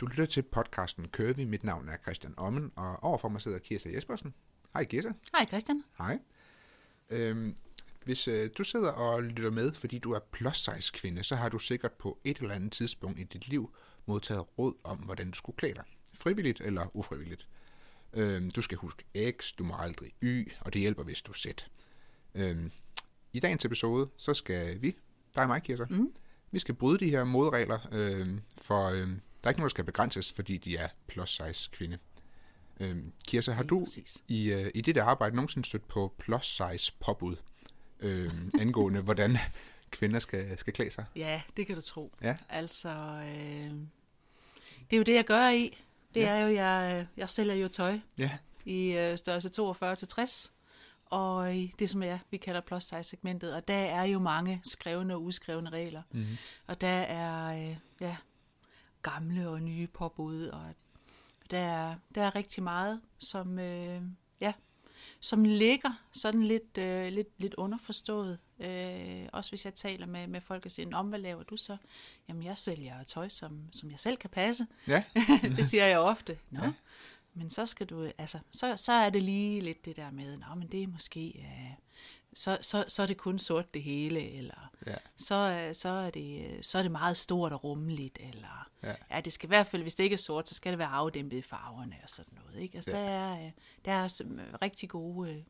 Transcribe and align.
Du 0.00 0.06
lytter 0.06 0.26
til 0.26 0.42
podcasten 0.42 1.08
Curvy. 1.12 1.40
Mit 1.40 1.64
navn 1.64 1.88
er 1.88 1.96
Christian 2.02 2.34
Ommen, 2.36 2.72
og 2.76 3.02
overfor 3.02 3.28
mig 3.28 3.40
sidder 3.40 3.58
Kirsa 3.58 3.90
Jespersen. 3.94 4.34
Hej 4.72 4.84
Kirsa. 4.84 5.12
Hej 5.32 5.46
Christian. 5.46 5.84
Hej. 5.98 6.18
Øhm, 7.10 7.56
hvis 8.04 8.28
øh, 8.28 8.50
du 8.58 8.64
sidder 8.64 8.90
og 8.90 9.22
lytter 9.22 9.50
med, 9.50 9.72
fordi 9.74 9.98
du 9.98 10.12
er 10.12 10.18
plus 10.32 10.56
size 10.56 10.92
kvinde, 10.92 11.24
så 11.24 11.36
har 11.36 11.48
du 11.48 11.58
sikkert 11.58 11.92
på 11.92 12.18
et 12.24 12.38
eller 12.38 12.54
andet 12.54 12.72
tidspunkt 12.72 13.18
i 13.18 13.24
dit 13.24 13.48
liv 13.48 13.74
modtaget 14.06 14.58
råd 14.58 14.74
om, 14.84 14.98
hvordan 14.98 15.30
du 15.30 15.36
skulle 15.36 15.56
klæde 15.56 15.74
dig. 15.74 15.84
Frivilligt 16.14 16.60
eller 16.60 16.96
ufrivilligt. 16.96 17.48
Øhm, 18.12 18.50
du 18.50 18.62
skal 18.62 18.78
huske 18.78 19.04
X, 19.38 19.52
du 19.58 19.64
må 19.64 19.74
aldrig 19.78 20.12
Y, 20.22 20.52
og 20.60 20.72
det 20.72 20.80
hjælper, 20.80 21.02
hvis 21.02 21.22
du 21.22 21.32
Z. 21.32 21.46
Øhm, 22.34 22.70
I 23.32 23.40
dagens 23.40 23.64
episode, 23.64 24.08
så 24.16 24.34
skal 24.34 24.82
vi, 24.82 24.96
dig 25.34 25.42
og 25.42 25.48
mig, 25.48 25.62
Kirsa, 25.62 25.84
mm. 25.90 26.12
vi 26.50 26.58
skal 26.58 26.74
bryde 26.74 26.98
de 26.98 27.10
her 27.10 27.24
modregler, 27.24 27.88
øhm, 27.92 28.40
for 28.56 28.88
øhm, 28.88 29.20
der 29.42 29.46
er 29.46 29.50
ikke 29.50 29.60
nogen, 29.60 29.68
der 29.68 29.70
skal 29.70 29.84
begrænses, 29.84 30.32
fordi 30.32 30.56
de 30.56 30.76
er 30.76 30.88
plus 31.06 31.40
size 31.44 31.70
kvinde. 31.72 31.98
Øhm, 32.80 33.12
Kirsa, 33.26 33.52
har 33.52 33.62
du 33.62 33.84
præcis. 33.84 34.18
i, 34.28 34.44
øh, 34.44 34.70
i 34.74 34.80
dit 34.80 34.96
arbejde 34.96 35.36
nogensinde 35.36 35.68
stødt 35.68 35.88
på 35.88 36.14
plus 36.18 36.46
size 36.46 36.92
påbud 37.00 37.36
øhm, 38.00 38.50
angående, 38.60 39.00
hvordan 39.00 39.38
kvinder 39.90 40.20
skal, 40.20 40.58
skal 40.58 40.72
klæde 40.72 40.90
sig? 40.90 41.04
Ja, 41.16 41.42
det 41.56 41.66
kan 41.66 41.76
du 41.76 41.82
tro. 41.82 42.12
Ja. 42.22 42.36
Altså, 42.48 42.88
øh, 43.24 43.70
det 44.90 44.92
er 44.92 44.96
jo 44.96 45.02
det, 45.02 45.14
jeg 45.14 45.24
gør 45.24 45.48
i. 45.48 45.78
Det 46.14 46.20
ja. 46.20 46.28
er 46.28 46.38
jo, 46.40 46.54
jeg, 46.54 47.06
jeg 47.16 47.30
sælger 47.30 47.54
jo 47.54 47.68
tøj 47.68 47.98
Ja, 48.18 48.30
i 48.64 48.92
øh, 48.92 49.18
størrelse 49.18 49.48
42 49.48 49.96
til 49.96 50.08
60, 50.08 50.52
og 51.06 51.54
i 51.56 51.74
det, 51.78 51.90
som 51.90 52.02
jeg, 52.02 52.18
vi 52.30 52.36
kalder 52.36 52.60
plus 52.60 52.84
size 52.84 53.04
segmentet, 53.04 53.54
og 53.54 53.68
der 53.68 53.74
er 53.74 54.04
jo 54.04 54.18
mange 54.18 54.60
skrevne 54.64 55.14
og 55.14 55.22
uskrevne 55.22 55.70
regler. 55.70 56.02
mm-hmm. 56.12 56.36
Og 56.66 56.80
der 56.80 56.88
er 56.88 57.68
øh, 57.70 57.76
ja, 58.00 58.16
gamle 59.02 59.48
og 59.48 59.62
nye 59.62 59.86
påbud, 59.86 60.46
og 60.46 60.74
der 61.50 61.58
er, 61.58 61.94
der 62.14 62.22
er 62.22 62.34
rigtig 62.34 62.62
meget, 62.62 63.00
som, 63.18 63.58
øh, 63.58 64.02
ja, 64.40 64.52
som 65.20 65.44
ligger 65.44 65.90
sådan 66.12 66.42
lidt, 66.42 66.78
øh, 66.78 67.12
lidt, 67.12 67.28
lidt 67.38 67.54
underforstået. 67.54 68.38
Øh, 68.58 69.28
også 69.32 69.50
hvis 69.50 69.64
jeg 69.64 69.74
taler 69.74 70.06
med, 70.06 70.26
med 70.26 70.40
folk 70.40 70.66
og 70.66 70.72
siger, 70.72 70.96
om 70.96 71.08
hvad 71.08 71.18
laver 71.18 71.42
du 71.42 71.56
så? 71.56 71.76
Jamen, 72.28 72.42
jeg 72.42 72.58
sælger 72.58 73.02
tøj, 73.02 73.28
som, 73.28 73.60
som 73.72 73.90
jeg 73.90 73.98
selv 73.98 74.16
kan 74.16 74.30
passe. 74.30 74.66
ja, 74.88 75.04
det 75.56 75.64
siger 75.64 75.86
jeg 75.86 75.98
ofte. 75.98 76.38
Nå, 76.50 76.64
Ja. 76.64 76.72
men 77.34 77.50
så 77.50 77.66
skal 77.66 77.86
du, 77.86 78.10
altså, 78.18 78.38
så, 78.52 78.76
så 78.76 78.92
er 78.92 79.10
det 79.10 79.22
lige 79.22 79.60
lidt 79.60 79.84
det 79.84 79.96
der 79.96 80.10
med, 80.10 80.36
nå, 80.36 80.54
men 80.56 80.68
det 80.68 80.82
er 80.82 80.86
måske, 80.86 81.38
øh, 81.38 81.70
så, 82.34 82.58
så, 82.62 82.84
så 82.88 83.02
er 83.02 83.06
det 83.06 83.16
kun 83.16 83.38
sort 83.38 83.74
det 83.74 83.82
hele, 83.82 84.30
eller 84.30 84.70
ja, 84.86 84.94
så, 85.16 85.34
øh, 85.34 85.74
så, 85.74 85.88
er 85.88 86.10
det, 86.10 86.46
øh, 86.50 86.62
så 86.62 86.78
er 86.78 86.82
det 86.82 86.92
meget 86.92 87.16
stort 87.16 87.52
og 87.52 87.64
rummeligt, 87.64 88.18
eller 88.20 88.68
Ja. 88.82 88.94
ja. 89.10 89.20
det 89.20 89.32
skal 89.32 89.46
i 89.46 89.48
hvert 89.48 89.66
fald, 89.66 89.82
hvis 89.82 89.94
det 89.94 90.04
ikke 90.04 90.14
er 90.14 90.18
sort, 90.18 90.48
så 90.48 90.54
skal 90.54 90.72
det 90.72 90.78
være 90.78 90.88
afdæmpet 90.88 91.36
i 91.36 91.42
farverne 91.42 91.96
og 92.02 92.10
sådan 92.10 92.34
noget. 92.44 92.62
Ikke? 92.62 92.76
Altså, 92.76 92.90
Ja. 92.90 92.96
der, 93.02 93.08
er, 93.10 93.46
øh, 93.46 93.50
der 93.84 93.92
er 93.92 94.08
rigtig 94.62 94.88
gode, 94.88 95.44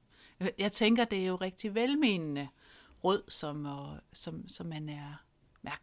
jeg 0.59 0.73
tænker, 0.73 1.05
det 1.05 1.19
er 1.23 1.27
jo 1.27 1.37
rigtig 1.37 1.75
velmenende 1.75 2.49
råd, 3.05 3.23
som, 3.29 3.65
og, 3.67 3.99
som, 4.13 4.49
som 4.49 4.67
man 4.67 4.89
er, 4.89 5.23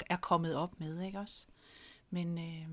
er, 0.09 0.17
kommet 0.17 0.55
op 0.55 0.79
med, 0.79 1.01
ikke 1.01 1.19
også? 1.19 1.45
Men, 2.09 2.37
øh, 2.37 2.43
Er 2.43 2.65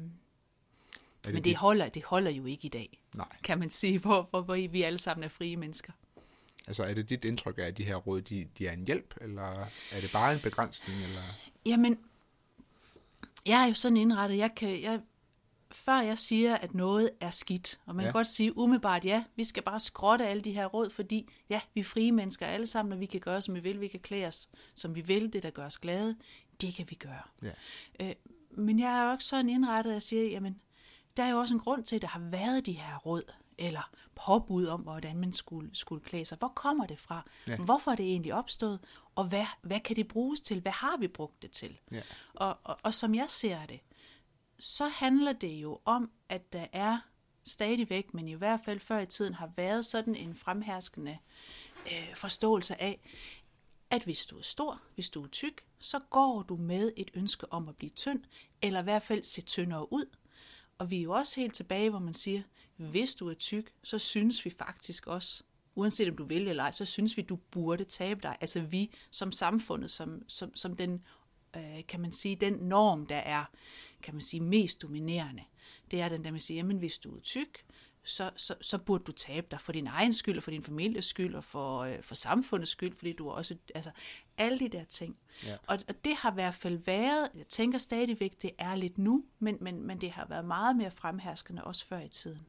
men 1.26 1.34
det 1.34 1.44
dit- 1.44 1.56
holder, 1.56 1.88
det 1.88 2.04
holder 2.04 2.30
jo 2.30 2.44
ikke 2.46 2.66
i 2.66 2.68
dag, 2.68 3.00
Nej, 3.14 3.36
kan 3.44 3.58
man 3.58 3.70
sige, 3.70 3.98
hvor, 3.98 4.22
hvor, 4.30 4.40
hvor 4.40 4.68
vi 4.68 4.82
alle 4.82 4.98
sammen 4.98 5.24
er 5.24 5.28
frie 5.28 5.56
mennesker. 5.56 5.92
Altså 6.68 6.82
er 6.82 6.94
det 6.94 7.08
dit 7.10 7.24
indtryk 7.24 7.58
af, 7.58 7.62
at 7.62 7.78
de 7.78 7.84
her 7.84 7.96
råd, 7.96 8.20
de, 8.20 8.48
de 8.58 8.66
er 8.66 8.72
en 8.72 8.86
hjælp, 8.86 9.14
eller 9.20 9.66
er 9.92 10.00
det 10.00 10.12
bare 10.12 10.34
en 10.34 10.40
begrænsning, 10.40 11.02
eller? 11.02 11.22
Jamen, 11.66 11.98
jeg 13.46 13.62
er 13.62 13.66
jo 13.66 13.74
sådan 13.74 13.96
indrettet, 13.96 14.36
jeg 14.38 14.54
kan, 14.56 14.82
jeg, 14.82 15.00
før 15.72 16.00
jeg 16.00 16.18
siger, 16.18 16.54
at 16.56 16.74
noget 16.74 17.10
er 17.20 17.30
skidt, 17.30 17.78
og 17.86 17.94
man 17.94 18.02
Ja. 18.04 18.08
kan 18.08 18.12
godt 18.12 18.28
sige 18.28 18.58
umiddelbart, 18.58 19.04
ja, 19.04 19.24
vi 19.36 19.44
skal 19.44 19.62
bare 19.62 19.80
skrotte 19.80 20.26
alle 20.26 20.42
de 20.42 20.52
her 20.52 20.66
råd, 20.66 20.90
fordi 20.90 21.28
ja, 21.50 21.60
vi 21.74 21.80
er 21.80 21.84
frie 21.84 22.12
mennesker 22.12 22.46
alle 22.46 22.66
sammen, 22.66 22.92
og 22.92 23.00
vi 23.00 23.06
kan 23.06 23.20
gøre, 23.20 23.42
som 23.42 23.54
vi 23.54 23.60
vil, 23.60 23.80
vi 23.80 23.88
kan 23.88 24.00
klæde 24.00 24.26
os, 24.26 24.48
som 24.74 24.94
vi 24.94 25.00
vil, 25.00 25.32
det 25.32 25.42
der 25.42 25.50
gør 25.50 25.66
os 25.66 25.78
glade, 25.78 26.16
det 26.60 26.74
kan 26.74 26.86
vi 26.90 26.94
gøre. 26.94 27.22
Ja, 27.42 27.50
Øh, 28.00 28.12
men 28.50 28.78
jeg 28.78 28.98
er 28.98 29.04
jo 29.04 29.10
også 29.10 29.28
sådan 29.28 29.48
indrettet, 29.48 29.90
at 29.90 29.94
jeg 29.94 30.02
siger, 30.02 30.24
jamen, 30.30 30.60
der 31.16 31.22
er 31.22 31.30
jo 31.30 31.38
også 31.38 31.54
en 31.54 31.60
grund 31.60 31.84
til, 31.84 31.96
at 31.96 32.02
der 32.02 32.08
har 32.08 32.20
været 32.20 32.66
de 32.66 32.72
her 32.72 32.96
råd, 32.98 33.22
eller 33.58 33.90
påbud 34.26 34.66
om, 34.66 34.80
hvordan 34.80 35.16
man 35.16 35.32
skulle, 35.32 35.70
skulle 35.72 36.04
klæde 36.04 36.24
sig. 36.24 36.38
Hvor 36.38 36.48
kommer 36.48 36.86
det 36.86 36.98
fra? 36.98 37.26
Ja. 37.48 37.56
Hvorfor 37.56 37.90
er 37.90 37.96
det 37.96 38.06
egentlig 38.06 38.34
opstået? 38.34 38.78
Og 39.14 39.24
hvad, 39.24 39.46
hvad 39.62 39.80
kan 39.80 39.96
det 39.96 40.08
bruges 40.08 40.40
til? 40.40 40.60
Hvad 40.60 40.72
har 40.72 40.96
vi 40.96 41.08
brugt 41.08 41.42
det 41.42 41.50
til? 41.50 41.78
ja, 41.92 42.02
Og, 42.34 42.58
og, 42.64 42.78
og 42.82 42.94
som 42.94 43.14
jeg 43.14 43.30
ser 43.30 43.66
det, 43.66 43.80
så 44.58 44.88
handler 44.88 45.32
det 45.32 45.52
jo 45.52 45.80
om, 45.84 46.10
at 46.28 46.52
der 46.52 46.66
er 46.72 46.98
stadigvæk, 47.44 48.14
men 48.14 48.28
i 48.28 48.32
hvert 48.32 48.60
fald 48.64 48.80
før 48.80 48.98
i 48.98 49.06
tiden, 49.06 49.34
har 49.34 49.50
været 49.56 49.86
sådan 49.86 50.14
en 50.14 50.34
fremherskende 50.34 51.18
øh, 51.86 52.14
forståelse 52.14 52.82
af, 52.82 53.00
at 53.90 54.04
hvis 54.04 54.26
du 54.26 54.38
er 54.38 54.42
stor, 54.42 54.80
hvis 54.94 55.10
du 55.10 55.24
er 55.24 55.28
tyk, 55.28 55.64
så 55.80 55.98
går 56.10 56.42
du 56.42 56.56
med 56.56 56.92
et 56.96 57.10
ønske 57.14 57.52
om 57.52 57.68
at 57.68 57.76
blive 57.76 57.90
tynd, 57.90 58.24
eller 58.62 58.80
i 58.80 58.82
hvert 58.82 59.02
fald 59.02 59.24
se 59.24 59.42
tyndere 59.42 59.92
ud. 59.92 60.06
Og 60.78 60.90
vi 60.90 60.98
er 60.98 61.02
jo 61.02 61.12
også 61.12 61.40
helt 61.40 61.54
tilbage, 61.54 61.90
hvor 61.90 61.98
man 61.98 62.14
siger, 62.14 62.42
hvis 62.76 63.14
du 63.14 63.28
er 63.28 63.34
tyk, 63.34 63.72
så 63.82 63.98
synes 63.98 64.44
vi 64.44 64.50
faktisk 64.50 65.06
også, 65.06 65.42
uanset 65.74 66.08
om 66.08 66.16
du 66.16 66.24
vil 66.24 66.48
eller 66.48 66.62
ej, 66.62 66.70
så 66.70 66.84
synes 66.84 67.16
vi, 67.16 67.22
du 67.22 67.36
burde 67.36 67.84
tabe 67.84 68.20
dig. 68.22 68.36
Altså 68.40 68.60
vi 68.60 68.94
som 69.10 69.32
samfundet, 69.32 69.90
som, 69.90 70.22
som, 70.28 70.56
som 70.56 70.76
den, 70.76 71.04
øh, 71.56 71.86
kan 71.88 72.00
man 72.00 72.12
sige, 72.12 72.36
den 72.36 72.52
norm, 72.52 73.06
der 73.06 73.16
er, 73.16 73.44
kan 74.02 74.14
man 74.14 74.20
sige, 74.20 74.40
mest 74.40 74.82
dominerende. 74.82 75.42
Det 75.90 76.00
er 76.00 76.08
den 76.08 76.24
der, 76.24 76.30
man 76.30 76.40
siger, 76.40 76.56
jamen 76.56 76.78
hvis 76.78 76.98
du 76.98 77.16
er 77.16 77.20
tyk, 77.20 77.64
så, 78.04 78.30
så, 78.36 78.54
så 78.60 78.78
burde 78.78 79.04
du 79.04 79.12
tabe 79.12 79.46
dig 79.50 79.60
for 79.60 79.72
din 79.72 79.86
egen 79.86 80.12
skyld, 80.12 80.36
og 80.36 80.42
for 80.42 80.50
din 80.50 80.62
families 80.62 81.04
skyld, 81.04 81.34
og 81.34 81.44
for, 81.44 81.80
øh, 81.80 82.02
for 82.02 82.14
samfundets 82.14 82.70
skyld, 82.70 82.94
fordi 82.94 83.12
du 83.12 83.30
også, 83.30 83.56
altså 83.74 83.90
alle 84.38 84.58
de 84.58 84.68
der 84.68 84.84
ting. 84.84 85.16
Ja. 85.44 85.56
Og, 85.66 85.78
og 85.88 86.04
det 86.04 86.16
har 86.16 86.30
i 86.30 86.34
hvert 86.34 86.54
fald 86.54 86.76
været, 86.76 87.28
jeg 87.34 87.46
tænker 87.46 87.78
stadigvæk, 87.78 88.42
det 88.42 88.50
er 88.58 88.74
lidt 88.74 88.98
nu, 88.98 89.24
men, 89.38 89.58
men, 89.60 89.82
men 89.82 90.00
det 90.00 90.10
har 90.10 90.26
været 90.26 90.44
meget 90.44 90.76
mere 90.76 90.90
fremherskende 90.90 91.64
også 91.64 91.86
før 91.86 92.00
i 92.00 92.08
tiden. 92.08 92.46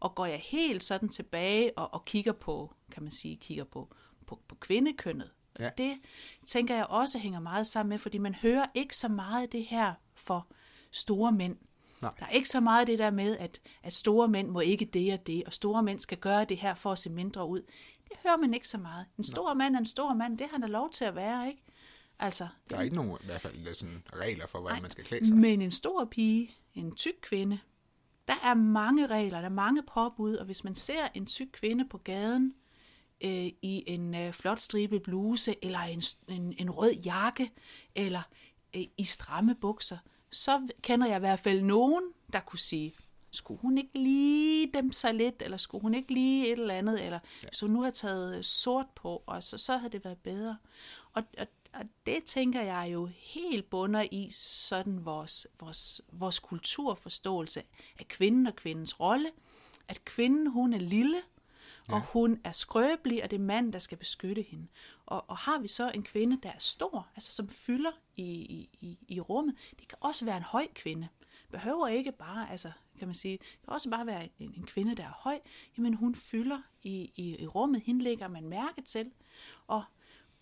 Og 0.00 0.14
går 0.14 0.26
jeg 0.26 0.38
helt 0.38 0.84
sådan 0.84 1.08
tilbage 1.08 1.78
og, 1.78 1.94
og 1.94 2.04
kigger 2.04 2.32
på, 2.32 2.74
kan 2.90 3.02
man 3.02 3.12
sige, 3.22 3.36
kigger 3.36 3.64
på, 3.64 3.94
på, 4.26 4.40
på 4.48 4.54
kvindekønnet, 4.54 5.30
Ja. 5.58 5.70
det 5.78 5.98
tænker 6.46 6.74
jeg 6.74 6.86
også 6.86 7.18
hænger 7.18 7.40
meget 7.40 7.66
sammen 7.66 7.88
med, 7.88 7.98
fordi 7.98 8.18
man 8.18 8.34
hører 8.34 8.66
ikke 8.74 8.96
så 8.96 9.08
meget 9.08 9.42
af 9.42 9.48
det 9.48 9.64
her 9.64 9.94
for 10.14 10.46
store 10.90 11.32
mænd. 11.32 11.56
Nej. 12.02 12.12
Der 12.18 12.26
er 12.26 12.30
ikke 12.30 12.48
så 12.48 12.60
meget 12.60 12.86
det 12.86 12.98
der 12.98 13.10
med, 13.10 13.36
at, 13.38 13.60
at 13.82 13.92
store 13.92 14.28
mænd 14.28 14.48
må 14.48 14.60
ikke 14.60 14.84
det 14.84 15.12
og 15.12 15.26
det, 15.26 15.44
og 15.44 15.52
store 15.52 15.82
mænd 15.82 16.00
skal 16.00 16.18
gøre 16.18 16.44
det 16.44 16.56
her 16.56 16.74
for 16.74 16.92
at 16.92 16.98
se 16.98 17.10
mindre 17.10 17.46
ud. 17.46 17.62
Det 18.08 18.16
hører 18.22 18.36
man 18.36 18.54
ikke 18.54 18.68
så 18.68 18.78
meget. 18.78 19.06
En 19.18 19.24
stor 19.24 19.54
mand 19.54 19.74
er 19.74 19.78
en 19.78 19.86
stor 19.86 20.14
mand, 20.14 20.38
det 20.38 20.46
har 20.46 20.52
han 20.52 20.60
da 20.60 20.66
lov 20.66 20.90
til 20.90 21.04
at 21.04 21.14
være, 21.14 21.48
ikke? 21.48 21.62
Altså, 22.18 22.48
der 22.70 22.76
er 22.76 22.82
ikke 22.82 22.96
nogen 22.96 23.18
i 23.22 23.26
hvert 23.26 23.40
fald 23.40 23.74
sådan, 23.74 24.02
regler 24.12 24.46
for, 24.46 24.60
hvordan 24.60 24.82
man 24.82 24.90
skal 24.90 25.04
klæde 25.04 25.26
sig. 25.26 25.36
men 25.36 25.62
en 25.62 25.70
stor 25.70 26.04
pige, 26.04 26.54
en 26.74 26.94
tyk 26.94 27.14
kvinde, 27.22 27.58
der 28.28 28.34
er 28.42 28.54
mange 28.54 29.06
regler, 29.06 29.38
der 29.38 29.44
er 29.44 29.52
mange 29.52 29.82
påbud, 29.82 30.34
og 30.34 30.44
hvis 30.44 30.64
man 30.64 30.74
ser 30.74 31.08
en 31.14 31.26
tyk 31.26 31.48
kvinde 31.52 31.88
på 31.88 31.98
gaden 31.98 32.54
øh, 33.20 33.46
i 33.62 33.84
en 33.86 34.14
øh, 34.14 34.32
flot 34.32 34.60
stribet 34.60 35.02
bluse, 35.02 35.54
eller 35.62 35.78
en, 35.80 36.02
en, 36.28 36.54
en 36.58 36.70
rød 36.70 36.92
jakke, 36.92 37.50
eller 37.94 38.22
øh, 38.76 38.82
i 38.98 39.04
stramme 39.04 39.54
bukser, 39.54 39.98
så 40.30 40.68
kender 40.82 41.06
jeg 41.06 41.16
i 41.16 41.20
hvert 41.20 41.40
fald 41.40 41.62
nogen, 41.62 42.04
der 42.32 42.40
kunne 42.40 42.58
sige, 42.58 42.94
skulle 43.30 43.60
hun 43.60 43.78
ikke 43.78 43.98
lige 43.98 44.70
dæmpe 44.74 44.94
sig 44.94 45.14
lidt, 45.14 45.42
eller 45.42 45.56
skulle 45.56 45.82
hun 45.82 45.94
ikke 45.94 46.14
lige 46.14 46.46
et 46.46 46.58
eller 46.58 46.74
andet, 46.74 47.04
eller 47.04 47.18
ja. 47.42 47.48
hvis 47.48 47.60
hun 47.60 47.70
nu 47.70 47.82
har 47.82 47.90
taget 47.90 48.44
sort 48.44 48.86
på, 48.94 49.22
og 49.26 49.42
så, 49.42 49.58
så 49.58 49.76
havde 49.76 49.92
det 49.92 50.04
været 50.04 50.18
bedre. 50.18 50.56
Og, 51.12 51.22
og, 51.38 51.46
og 51.72 51.84
det 52.06 52.24
tænker 52.24 52.62
jeg 52.62 52.90
jo 52.92 53.06
helt 53.06 53.70
bunder 53.70 54.06
i 54.10 54.30
sådan 54.30 55.04
vores, 55.04 55.46
vores, 55.60 56.00
vores 56.12 56.38
kulturforståelse 56.38 57.62
af 57.98 58.08
kvinden 58.08 58.46
og 58.46 58.56
kvindens 58.56 59.00
rolle, 59.00 59.30
at 59.88 60.04
kvinden 60.04 60.46
hun 60.46 60.72
er 60.72 60.78
lille, 60.78 61.22
og 61.88 62.00
hun 62.00 62.40
er 62.44 62.52
skrøbelig, 62.52 63.24
og 63.24 63.30
det 63.30 63.36
er 63.36 63.40
manden, 63.40 63.72
der 63.72 63.78
skal 63.78 63.98
beskytte 63.98 64.42
hende. 64.42 64.66
Og, 65.06 65.30
og 65.30 65.36
har 65.36 65.58
vi 65.58 65.68
så 65.68 65.90
en 65.90 66.02
kvinde, 66.02 66.38
der 66.42 66.48
er 66.50 66.58
stor, 66.58 67.08
altså 67.14 67.32
som 67.32 67.48
fylder 67.48 67.90
i, 68.16 68.24
i, 68.24 68.68
i, 68.80 68.98
i 69.08 69.20
rummet, 69.20 69.56
det 69.78 69.88
kan 69.88 69.98
også 70.00 70.24
være 70.24 70.36
en 70.36 70.42
høj 70.42 70.66
kvinde. 70.74 71.08
Behøver 71.50 71.88
ikke 71.88 72.12
bare, 72.12 72.50
altså 72.50 72.72
kan 72.98 73.08
man 73.08 73.14
sige, 73.14 73.32
det 73.32 73.60
kan 73.64 73.72
også 73.72 73.90
bare 73.90 74.06
være 74.06 74.28
en, 74.38 74.54
en 74.56 74.66
kvinde, 74.66 74.94
der 74.94 75.04
er 75.04 75.12
høj, 75.12 75.40
jamen 75.78 75.94
hun 75.94 76.14
fylder 76.14 76.62
i, 76.82 77.12
i, 77.16 77.42
i 77.42 77.46
rummet, 77.46 77.82
hende 77.82 78.04
lægger 78.04 78.28
man 78.28 78.48
mærke 78.48 78.82
til, 78.82 79.10
og 79.66 79.84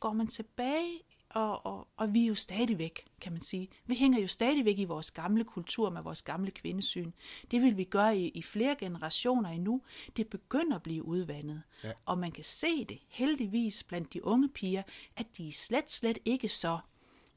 går 0.01 0.13
man 0.13 0.27
tilbage, 0.27 1.01
og, 1.31 1.67
og, 1.67 1.89
og 1.97 2.15
vi 2.15 2.23
er 2.23 2.27
jo 2.27 2.35
stadigvæk, 2.35 3.07
kan 3.21 3.33
man 3.33 3.43
sige, 3.43 3.69
vi 3.87 3.95
hænger 3.95 4.21
jo 4.21 4.27
stadigvæk 4.27 4.79
i 4.79 4.85
vores 4.85 5.11
gamle 5.11 5.45
kultur 5.45 5.91
med 5.91 6.03
vores 6.03 6.23
gamle 6.23 6.51
kvindesyn. 6.51 7.11
Det 7.51 7.63
vil 7.63 7.77
vi 7.77 7.85
gøre 7.85 8.19
i, 8.19 8.29
i 8.29 8.43
flere 8.43 8.77
generationer 8.79 9.51
endnu. 9.51 9.83
Det 10.17 10.29
begynder 10.29 10.77
at 10.77 10.83
blive 10.83 11.05
udvandet. 11.05 11.63
Ja. 11.85 11.93
Og 12.05 12.19
man 12.19 12.33
kan 12.33 12.45
se 12.45 12.85
det 12.85 12.99
heldigvis 13.09 13.83
blandt 13.83 14.13
de 14.13 14.25
unge 14.25 14.49
piger, 14.49 14.83
at 15.17 15.27
de 15.37 15.49
er 15.49 15.53
slet, 15.53 15.91
slet 15.91 16.19
ikke 16.25 16.49
så 16.49 16.79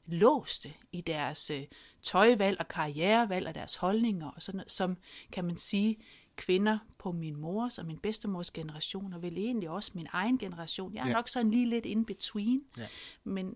låste 0.06 0.72
i 0.92 1.00
deres 1.00 1.50
øh, 1.50 1.64
tøjvalg 2.02 2.60
og 2.60 2.68
karrierevalg 2.68 3.48
og 3.48 3.54
deres 3.54 3.76
holdninger, 3.76 4.30
og 4.30 4.42
sådan 4.42 4.56
noget, 4.56 4.72
som 4.72 4.96
kan 5.32 5.44
man 5.44 5.56
sige, 5.56 5.98
kvinder 6.36 6.78
på 6.98 7.12
min 7.12 7.36
mors 7.36 7.78
og 7.78 7.86
min 7.86 7.98
bedstemors 7.98 8.50
generation, 8.50 9.12
og 9.12 9.22
vel 9.22 9.38
egentlig 9.38 9.70
også 9.70 9.90
min 9.94 10.06
egen 10.12 10.38
generation. 10.38 10.94
Jeg 10.94 11.02
er 11.02 11.06
Ja. 11.06 11.12
nok 11.12 11.28
sådan 11.28 11.50
lige 11.50 11.68
lidt 11.68 11.86
in 11.86 12.04
between, 12.04 12.62
Ja. 12.76 12.86
men, 13.24 13.54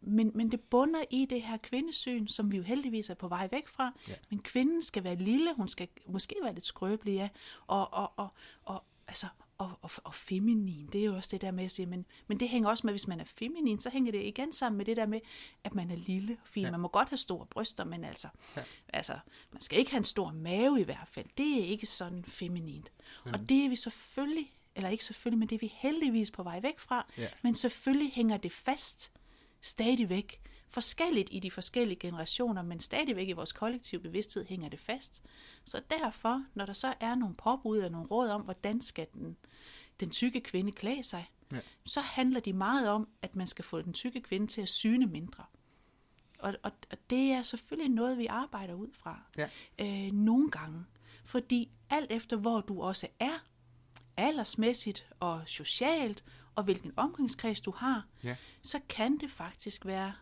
men, 0.00 0.30
men 0.34 0.50
det 0.52 0.60
bunder 0.60 1.00
i 1.10 1.24
det 1.30 1.42
her 1.42 1.56
kvindesyn, 1.56 2.26
som 2.28 2.52
vi 2.52 2.56
jo 2.56 2.62
heldigvis 2.62 3.10
er 3.10 3.14
på 3.14 3.28
vej 3.28 3.48
væk 3.52 3.68
fra. 3.68 3.92
Ja. 4.08 4.14
Men 4.30 4.42
kvinden 4.42 4.82
skal 4.82 5.04
være 5.04 5.16
lille, 5.16 5.54
hun 5.56 5.68
skal 5.68 5.88
måske 6.06 6.34
være 6.42 6.54
lidt 6.54 6.64
skrøbelig, 6.64 7.14
ja, 7.14 7.28
og, 7.66 7.92
og, 7.92 8.12
og, 8.16 8.28
og, 8.64 8.84
altså, 9.08 9.26
og, 9.60 9.70
og, 9.82 9.90
og 10.04 10.14
feminin, 10.14 10.86
det 10.92 11.00
er 11.00 11.04
jo 11.04 11.16
også 11.16 11.28
det 11.32 11.40
der 11.40 11.50
med 11.50 11.64
at 11.64 11.70
sige, 11.70 11.86
men, 11.86 12.06
men 12.26 12.40
det 12.40 12.48
hænger 12.48 12.68
også 12.68 12.86
med, 12.86 12.92
hvis 12.92 13.06
man 13.06 13.20
er 13.20 13.24
feminin, 13.24 13.80
så 13.80 13.90
hænger 13.90 14.12
det 14.12 14.22
igen 14.22 14.52
sammen 14.52 14.76
med 14.76 14.84
det 14.84 14.96
der 14.96 15.06
med, 15.06 15.20
at 15.64 15.74
man 15.74 15.90
er 15.90 15.96
lille 15.96 16.36
og 16.42 16.48
fin. 16.48 16.64
Ja. 16.64 16.70
Man 16.70 16.80
må 16.80 16.88
godt 16.88 17.08
have 17.08 17.16
store 17.16 17.46
bryster, 17.46 17.84
men 17.84 18.04
altså, 18.04 18.28
Ja. 18.56 18.62
altså, 18.88 19.18
man 19.52 19.60
skal 19.62 19.78
ikke 19.78 19.90
have 19.90 19.98
en 19.98 20.04
stor 20.04 20.32
mave 20.32 20.80
i 20.80 20.82
hvert 20.82 21.08
fald. 21.08 21.26
Det 21.38 21.60
er 21.60 21.64
ikke 21.64 21.86
sådan 21.86 22.24
feminint. 22.24 22.92
Mm. 23.26 23.32
Og 23.32 23.48
det 23.48 23.64
er 23.64 23.68
vi 23.68 23.76
selvfølgelig, 23.76 24.52
eller 24.76 24.88
ikke 24.88 25.04
selvfølgelig, 25.04 25.38
men 25.38 25.48
det 25.48 25.54
er 25.54 25.60
vi 25.60 25.72
heldigvis 25.76 26.30
på 26.30 26.42
vej 26.42 26.60
væk 26.62 26.78
fra. 26.78 27.06
Ja. 27.18 27.28
Men 27.42 27.54
selvfølgelig 27.54 28.12
hænger 28.12 28.36
det 28.36 28.52
fast 28.52 29.12
stadigvæk 29.60 30.40
forskelligt 30.68 31.28
i 31.32 31.38
de 31.40 31.50
forskellige 31.50 31.98
generationer, 31.98 32.62
men 32.62 32.80
stadigvæk 32.80 33.28
i 33.28 33.32
vores 33.32 33.52
kollektive 33.52 34.00
bevidsthed 34.00 34.46
hænger 34.46 34.68
det 34.68 34.80
fast. 34.80 35.22
Så 35.64 35.82
derfor, 35.90 36.44
når 36.54 36.66
der 36.66 36.72
så 36.72 36.94
er 37.00 37.14
nogle 37.14 37.34
påbud 37.34 37.78
og 37.78 37.90
nogle 37.90 38.06
råd 38.06 38.28
om, 38.28 38.40
hvordan 38.40 38.80
skal 38.80 39.06
den, 39.12 39.36
den 40.00 40.10
tykke 40.10 40.40
kvinde 40.40 40.72
klæde 40.72 41.02
sig, 41.02 41.30
Ja. 41.52 41.60
så 41.86 42.00
handler 42.00 42.40
de 42.40 42.52
meget 42.52 42.88
om, 42.88 43.08
at 43.22 43.36
man 43.36 43.46
skal 43.46 43.64
få 43.64 43.82
den 43.82 43.92
tykke 43.92 44.20
kvinde 44.20 44.46
til 44.46 44.60
at 44.62 44.68
syne 44.68 45.06
mindre. 45.06 45.44
Og, 46.38 46.54
og, 46.62 46.72
og 46.90 46.98
det 47.10 47.32
er 47.32 47.42
selvfølgelig 47.42 47.90
noget, 47.90 48.18
vi 48.18 48.26
arbejder 48.26 48.74
ud 48.74 48.88
fra. 48.92 49.20
Ja. 49.38 49.48
Øh, 49.78 50.12
nogle 50.12 50.50
gange. 50.50 50.84
Fordi 51.24 51.70
alt 51.90 52.10
efter, 52.12 52.36
hvor 52.36 52.60
du 52.60 52.82
også 52.82 53.08
er, 53.20 53.38
aldersmæssigt 54.16 55.06
og 55.20 55.42
socialt, 55.46 56.24
og 56.54 56.64
hvilken 56.64 56.92
omgangskreds 56.96 57.60
du 57.60 57.70
har, 57.70 58.06
Ja. 58.24 58.36
så 58.62 58.80
kan 58.88 59.18
det 59.18 59.30
faktisk 59.30 59.86
være 59.86 60.12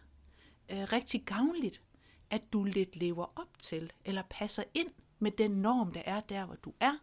øh, 0.68 0.78
rigtig 0.92 1.22
gavnligt, 1.24 1.82
at 2.30 2.52
du 2.52 2.64
lidt 2.64 2.96
lever 2.96 3.32
op 3.40 3.58
til, 3.58 3.92
eller 4.04 4.22
passer 4.30 4.62
ind 4.74 4.90
med 5.18 5.30
den 5.30 5.50
norm, 5.50 5.92
der 5.92 6.02
er 6.04 6.20
der, 6.20 6.44
hvor 6.46 6.54
du 6.56 6.72
er. 6.80 6.94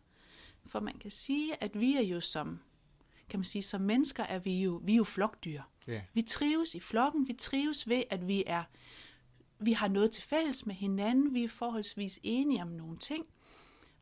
For 0.67 0.79
man 0.79 0.97
kan 0.99 1.11
sige, 1.11 1.63
at 1.63 1.79
vi 1.79 1.95
er 1.95 2.01
jo 2.01 2.21
som, 2.21 2.59
kan 3.29 3.39
man 3.39 3.45
sige, 3.45 3.61
som 3.61 3.81
mennesker 3.81 4.23
er 4.23 4.39
vi 4.39 4.63
jo, 4.63 4.81
vi 4.83 4.91
er 4.91 4.97
jo 4.97 5.03
flokdyr. 5.03 5.61
Ja. 5.87 6.01
Vi 6.13 6.21
trives 6.21 6.75
i 6.75 6.79
flokken, 6.79 7.27
vi 7.27 7.33
trives 7.33 7.89
ved, 7.89 8.03
at 8.09 8.27
vi 8.27 8.43
er, 8.47 8.63
vi 9.59 9.71
har 9.71 9.87
noget 9.87 10.11
til 10.11 10.23
fælles 10.23 10.65
med 10.65 10.75
hinanden, 10.75 11.33
vi 11.33 11.43
er 11.43 11.49
forholdsvis 11.49 12.19
enige 12.23 12.61
om 12.61 12.67
nogle 12.67 12.97
ting, 12.97 13.25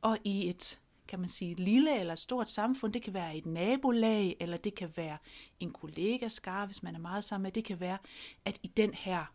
og 0.01 0.17
i 0.23 0.49
et, 0.49 0.79
kan 1.07 1.19
man 1.19 1.29
sige, 1.29 1.55
lille 1.55 1.99
eller 1.99 2.15
stort 2.15 2.49
samfund, 2.49 2.93
det 2.93 3.03
kan 3.03 3.13
være 3.13 3.37
et 3.37 3.45
nabolag, 3.45 4.37
eller 4.39 4.57
det 4.57 4.75
kan 4.75 4.91
være 4.95 5.17
en 5.59 5.71
kollegaskare, 5.71 6.65
hvis 6.65 6.83
man 6.83 6.95
er 6.95 6.99
meget 6.99 7.23
sammen 7.23 7.43
med, 7.43 7.51
det 7.51 7.65
kan 7.65 7.79
være, 7.79 7.97
at 8.45 8.59
i 8.63 8.67
den 8.67 8.93
her 8.93 9.25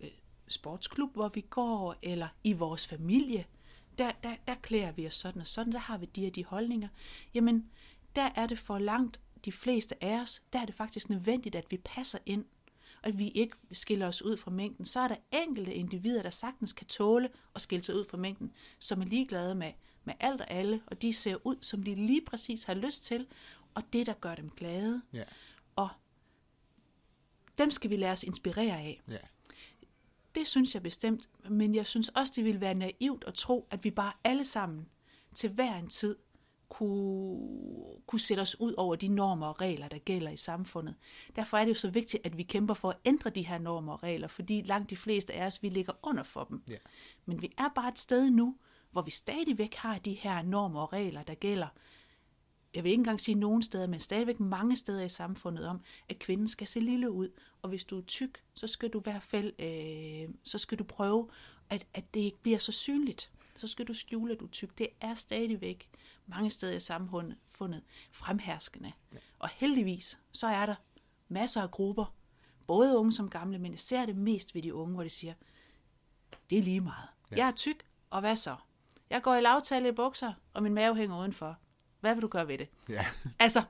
øh, 0.00 0.08
sportsklub, 0.48 1.12
hvor 1.12 1.28
vi 1.28 1.40
går, 1.40 1.96
eller 2.02 2.28
i 2.44 2.52
vores 2.52 2.86
familie, 2.86 3.46
der, 3.98 4.12
der, 4.22 4.36
der 4.48 4.54
klæder 4.54 4.92
vi 4.92 5.06
os 5.06 5.14
sådan 5.14 5.40
og 5.40 5.46
sådan, 5.46 5.72
der 5.72 5.78
har 5.78 5.98
vi 5.98 6.06
de 6.06 6.26
og 6.26 6.34
de 6.34 6.44
holdninger. 6.44 6.88
Jamen, 7.34 7.70
der 8.16 8.30
er 8.36 8.46
det 8.46 8.58
for 8.58 8.78
langt 8.78 9.20
de 9.44 9.52
fleste 9.52 10.04
af 10.04 10.20
os, 10.20 10.42
der 10.52 10.60
er 10.60 10.66
det 10.66 10.74
faktisk 10.74 11.10
nødvendigt, 11.10 11.54
at 11.54 11.70
vi 11.70 11.76
passer 11.76 12.18
ind, 12.26 12.44
og 13.02 13.08
at 13.08 13.18
vi 13.18 13.28
ikke 13.28 13.56
skiller 13.72 14.08
os 14.08 14.22
ud 14.22 14.36
fra 14.36 14.50
mængden. 14.50 14.84
Så 14.84 15.00
er 15.00 15.08
der 15.08 15.16
enkelte 15.32 15.74
individer, 15.74 16.22
der 16.22 16.30
sagtens 16.30 16.72
kan 16.72 16.86
tåle 16.86 17.28
at 17.54 17.60
skille 17.60 17.82
sig 17.82 17.94
ud 17.94 18.04
fra 18.04 18.16
mængden, 18.16 18.52
som 18.78 19.00
er 19.00 19.04
ligeglade 19.04 19.54
med, 19.54 19.72
med 20.04 20.14
alt 20.20 20.40
og 20.40 20.50
alle, 20.50 20.82
og 20.86 21.02
de 21.02 21.12
ser 21.12 21.46
ud, 21.46 21.56
som 21.60 21.82
de 21.82 21.94
lige 21.94 22.24
præcis 22.26 22.64
har 22.64 22.74
lyst 22.74 23.04
til, 23.04 23.26
og 23.74 23.82
det, 23.92 24.06
der 24.06 24.14
gør 24.14 24.34
dem 24.34 24.50
glade. 24.50 25.02
Ja. 25.12 25.24
Og 25.76 25.88
dem 27.58 27.70
skal 27.70 27.90
vi 27.90 27.96
lade 27.96 28.12
os 28.12 28.22
inspirere 28.24 28.78
af. 28.78 29.02
Ja. 29.08 29.18
Det 30.34 30.48
synes 30.48 30.74
jeg 30.74 30.82
bestemt, 30.82 31.28
men 31.50 31.74
jeg 31.74 31.86
synes 31.86 32.08
også, 32.08 32.32
det 32.36 32.44
ville 32.44 32.60
være 32.60 32.74
naivt 32.74 33.24
at 33.26 33.34
tro, 33.34 33.68
at 33.70 33.84
vi 33.84 33.90
bare 33.90 34.12
alle 34.24 34.44
sammen 34.44 34.88
til 35.34 35.50
hver 35.50 35.74
en 35.74 35.88
tid 35.88 36.16
kunne, 36.68 37.38
kunne 38.06 38.20
sætte 38.20 38.40
os 38.40 38.60
ud 38.60 38.72
over 38.76 38.96
de 38.96 39.08
normer 39.08 39.46
og 39.46 39.60
regler, 39.60 39.88
der 39.88 39.98
gælder 39.98 40.30
i 40.30 40.36
samfundet. 40.36 40.94
Derfor 41.36 41.56
er 41.56 41.64
det 41.64 41.68
jo 41.68 41.78
så 41.78 41.90
vigtigt, 41.90 42.26
at 42.26 42.38
vi 42.38 42.42
kæmper 42.42 42.74
for 42.74 42.90
at 42.90 42.96
ændre 43.04 43.30
de 43.30 43.46
her 43.46 43.58
normer 43.58 43.92
og 43.92 44.02
regler, 44.02 44.28
fordi 44.28 44.62
langt 44.62 44.90
de 44.90 44.96
fleste 44.96 45.32
af 45.32 45.46
os, 45.46 45.62
vi 45.62 45.68
ligger 45.68 45.92
under 46.02 46.22
for 46.22 46.44
dem. 46.44 46.62
Ja. 46.70 46.76
Men 47.26 47.42
vi 47.42 47.52
er 47.58 47.68
bare 47.74 47.88
et 47.88 47.98
sted 47.98 48.30
nu, 48.30 48.56
hvor 48.90 49.02
vi 49.02 49.10
stadigvæk 49.10 49.74
har 49.74 49.98
de 49.98 50.12
her 50.12 50.42
normer 50.42 50.80
og 50.80 50.92
regler, 50.92 51.22
der 51.22 51.34
gælder. 51.34 51.68
Jeg 52.74 52.84
vil 52.84 52.90
ikke 52.90 53.00
engang 53.00 53.20
sige 53.20 53.34
nogen 53.34 53.62
steder, 53.62 53.86
men 53.86 54.00
stadigvæk 54.00 54.40
mange 54.40 54.76
steder 54.76 55.02
i 55.02 55.08
samfundet 55.08 55.66
om, 55.66 55.80
at 56.08 56.18
kvinden 56.18 56.48
skal 56.48 56.66
se 56.66 56.80
lille 56.80 57.10
ud, 57.10 57.28
og 57.62 57.68
hvis 57.68 57.84
du 57.84 57.98
er 57.98 58.02
tyk, 58.02 58.42
så 58.54 58.66
skal 58.66 58.88
du 58.88 58.98
i 58.98 59.02
hvert 59.02 59.22
fald, 59.22 59.52
øh, 59.58 60.34
så 60.44 60.58
skal 60.58 60.78
du 60.78 60.84
prøve, 60.84 61.28
at, 61.70 61.86
at 61.94 62.14
det 62.14 62.20
ikke 62.20 62.38
bliver 62.42 62.58
så 62.58 62.72
synligt. 62.72 63.30
Så 63.56 63.66
skal 63.66 63.88
du 63.88 63.94
skjule, 63.94 64.32
at 64.32 64.40
du 64.40 64.44
er 64.44 64.50
tyk. 64.50 64.78
Det 64.78 64.88
er 65.00 65.14
stadigvæk 65.14 65.90
mange 66.26 66.50
steder 66.50 66.72
i 66.74 66.80
samfundet 66.80 67.36
fundet 67.48 67.82
fremherskende. 68.12 68.92
Ja. 69.12 69.18
Og 69.38 69.48
heldigvis, 69.48 70.18
så 70.32 70.46
er 70.46 70.66
der 70.66 70.74
masser 71.28 71.62
af 71.62 71.70
grupper, 71.70 72.14
både 72.66 72.98
unge 72.98 73.12
som 73.12 73.30
gamle, 73.30 73.58
men 73.58 73.74
især 73.74 74.06
det 74.06 74.16
mest 74.16 74.54
ved 74.54 74.62
de 74.62 74.74
unge, 74.74 74.94
hvor 74.94 75.02
de 75.02 75.08
siger, 75.08 75.34
det 76.50 76.58
er 76.58 76.62
lige 76.62 76.80
meget. 76.80 77.08
Ja. 77.30 77.36
Jeg 77.36 77.46
er 77.46 77.52
tyk, 77.52 77.86
og 78.10 78.20
hvad 78.20 78.36
så? 78.36 78.56
Jeg 79.10 79.22
går 79.22 79.34
i 79.34 79.40
lavtalige 79.40 79.92
bukser, 79.92 80.32
og 80.54 80.62
min 80.62 80.74
mave 80.74 80.96
hænger 80.96 81.20
udenfor. 81.20 81.58
Hvad 82.04 82.14
vil 82.14 82.22
du 82.22 82.28
gøre 82.28 82.48
ved 82.48 82.58
det? 82.58 82.68
Ja. 82.88 83.06
Altså, 83.38 83.62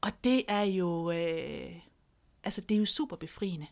og 0.00 0.24
det 0.24 0.44
er 0.48 0.62
jo, 0.62 1.10
øh, 1.10 1.76
altså 2.44 2.60
det 2.60 2.74
er 2.74 2.78
jo 2.78 2.86
super 2.86 3.16
befriende, 3.16 3.66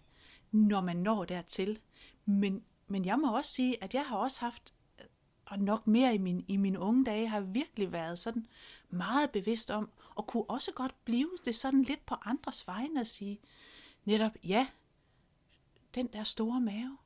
når 0.53 0.81
man 0.81 0.97
når 0.97 1.25
dertil. 1.25 1.79
Men, 2.25 2.65
men 2.89 3.05
jeg 3.05 3.19
må 3.19 3.37
også 3.37 3.53
sige, 3.53 3.85
at 3.85 3.95
jeg 3.95 4.05
har 4.07 4.17
også 4.17 4.41
haft, 4.41 4.75
og 5.47 5.59
nok 5.59 5.87
mere 5.87 6.15
i, 6.15 6.19
min, 6.19 6.45
i 6.49 6.57
mine 6.57 6.79
unge 6.79 7.05
dage, 7.05 7.29
har 7.29 7.41
virkelig 7.41 7.93
været 7.93 8.19
sådan 8.19 8.47
meget 8.91 9.31
bevidst 9.31 9.71
om, 9.71 9.91
og 10.15 10.27
kunne 10.27 10.45
også 10.51 10.73
godt 10.73 11.05
blive 11.05 11.31
det 11.45 11.55
sådan 11.55 11.83
lidt 11.83 12.07
på 12.07 12.15
andres 12.25 12.67
vegne 12.67 13.01
at 13.01 13.07
sige, 13.07 13.41
netop, 14.05 14.33
ja, 14.45 14.67
den 15.95 16.07
der 16.07 16.25
store 16.25 16.61
mave, 16.61 16.97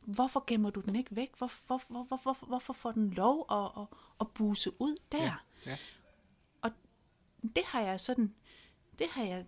hvorfor 0.00 0.44
gemmer 0.46 0.70
du 0.70 0.80
den 0.80 0.96
ikke 0.96 1.16
væk? 1.16 1.30
Hvor, 1.38 1.50
hvor, 1.66 1.82
hvor, 1.88 2.02
hvor, 2.04 2.16
hvor, 2.22 2.36
hvorfor 2.46 2.72
får 2.72 2.92
den 2.92 3.10
lov 3.10 3.46
at, 3.50 3.82
at, 3.82 3.86
at 4.20 4.28
buse 4.30 4.72
ud 4.78 4.96
der? 5.12 5.22
Ja. 5.22 5.34
Ja. 5.66 5.76
Og 6.62 6.70
det 7.42 7.62
har 7.66 7.80
jeg 7.80 8.00
sådan, 8.00 8.34
det 8.98 9.06
har 9.10 9.24
jeg, 9.24 9.46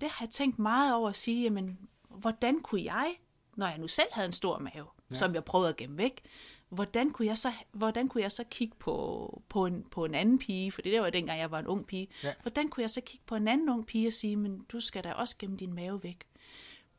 det 0.00 0.10
har 0.10 0.24
jeg 0.24 0.30
tænkt 0.30 0.58
meget 0.58 0.94
over 0.94 1.08
at 1.08 1.16
sige, 1.16 1.42
jamen, 1.42 1.78
hvordan 2.08 2.60
kunne 2.60 2.84
jeg, 2.84 3.16
når 3.56 3.66
jeg 3.66 3.78
nu 3.78 3.88
selv 3.88 4.08
havde 4.12 4.26
en 4.26 4.32
stor 4.32 4.58
mave, 4.58 4.86
Ja. 5.10 5.16
som 5.16 5.34
jeg 5.34 5.44
prøvede 5.44 5.68
at 5.68 5.76
gemme 5.76 5.96
væk, 5.98 6.22
hvordan 6.68 7.10
kunne 7.10 7.26
jeg 7.26 7.38
så, 7.38 7.52
hvordan 7.72 8.08
kunne 8.08 8.22
jeg 8.22 8.32
så 8.32 8.44
kigge 8.44 8.74
på, 8.78 9.42
på, 9.48 9.66
en, 9.66 9.84
på 9.90 10.04
en 10.04 10.14
anden 10.14 10.38
pige, 10.38 10.72
for 10.72 10.82
det 10.82 11.00
var 11.00 11.10
dengang 11.10 11.40
jeg 11.40 11.50
var 11.50 11.58
en 11.58 11.66
ung 11.66 11.86
pige, 11.86 12.08
Ja. 12.22 12.34
hvordan 12.42 12.68
kunne 12.68 12.82
jeg 12.82 12.90
så 12.90 13.00
kigge 13.00 13.24
på 13.26 13.34
en 13.34 13.48
anden 13.48 13.68
ung 13.68 13.86
pige 13.86 14.06
og 14.06 14.12
sige, 14.12 14.36
men 14.36 14.64
du 14.72 14.80
skal 14.80 15.04
da 15.04 15.12
også 15.12 15.36
gemme 15.38 15.56
din 15.56 15.74
mave 15.74 16.02
væk. 16.02 16.24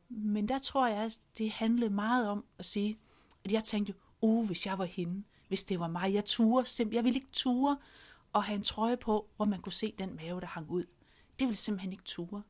Men 0.10 0.50
der 0.50 0.58
tror 0.58 0.88
jeg, 0.88 0.98
at 1.04 1.20
det 1.38 1.52
handlede 1.52 1.90
meget 1.90 2.28
om 2.30 2.46
at 2.58 2.66
sige, 2.66 2.98
at 3.46 3.52
jeg 3.52 3.64
tænkte, 3.64 3.94
uh, 4.22 4.46
hvis 4.46 4.66
jeg 4.66 4.78
var 4.78 4.86
hende, 4.86 5.24
hvis 5.48 5.64
det 5.64 5.80
var 5.80 5.88
mig, 5.88 6.14
jeg 6.14 6.26
turde 6.26 6.68
simpelthen, 6.68 6.96
jeg 6.96 7.04
ville 7.04 7.18
ikke 7.18 7.32
ture 7.32 7.78
at 8.36 8.44
have 8.44 8.56
en 8.56 8.64
trøje 8.64 8.98
på, 8.98 9.28
hvor 9.36 9.46
man 9.46 9.62
kunne 9.62 9.74
se 9.74 9.94
den 10.00 10.16
mave, 10.16 10.42
der 10.42 10.48
hang 10.48 10.70
ud. 10.70 10.84
Det 11.40 11.48
ville 11.48 11.56
simpelthen 11.58 11.92
ikke 11.92 12.04
ture. 12.04 12.44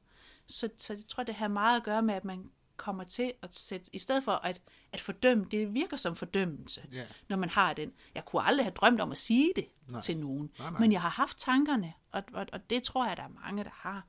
Så, 0.48 0.70
så 0.78 0.94
jeg 0.94 1.04
tror, 1.08 1.24
det 1.24 1.36
har 1.36 1.48
meget 1.48 1.78
at 1.78 1.84
gøre 1.84 2.02
med, 2.02 2.14
at 2.14 2.26
man 2.26 2.50
kommer 2.78 3.04
til 3.04 3.34
at 3.42 3.56
sætte, 3.56 3.88
i 3.94 4.00
stedet 4.00 4.24
for 4.24 4.32
at, 4.32 4.62
at 4.92 5.02
fordømme, 5.02 5.46
det 5.52 5.74
virker 5.74 5.98
som 5.98 6.16
fordømmelse, 6.16 6.82
Ja. 6.92 7.06
når 7.30 7.38
man 7.38 7.50
har 7.50 7.74
den. 7.74 7.92
Jeg 8.16 8.26
kunne 8.26 8.42
aldrig 8.42 8.66
have 8.66 8.74
drømt 8.74 9.02
om 9.02 9.12
at 9.12 9.18
sige 9.18 9.52
det. 9.56 9.68
Nej. 9.88 10.02
til 10.02 10.18
nogen, 10.18 10.52
Nej, 10.60 10.70
nej. 10.70 10.80
men 10.80 10.92
jeg 10.92 11.02
har 11.02 11.10
haft 11.10 11.38
tankerne, 11.38 11.94
og, 12.12 12.24
og, 12.34 12.46
og 12.54 12.70
det 12.70 12.84
tror 12.84 13.08
jeg, 13.08 13.18
der 13.18 13.24
er 13.24 13.28
mange, 13.46 13.64
der 13.64 13.70
har, 13.74 14.06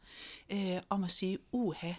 øh, 0.50 0.82
om 0.88 1.04
at 1.04 1.10
sige, 1.10 1.38
uha, 1.52 1.92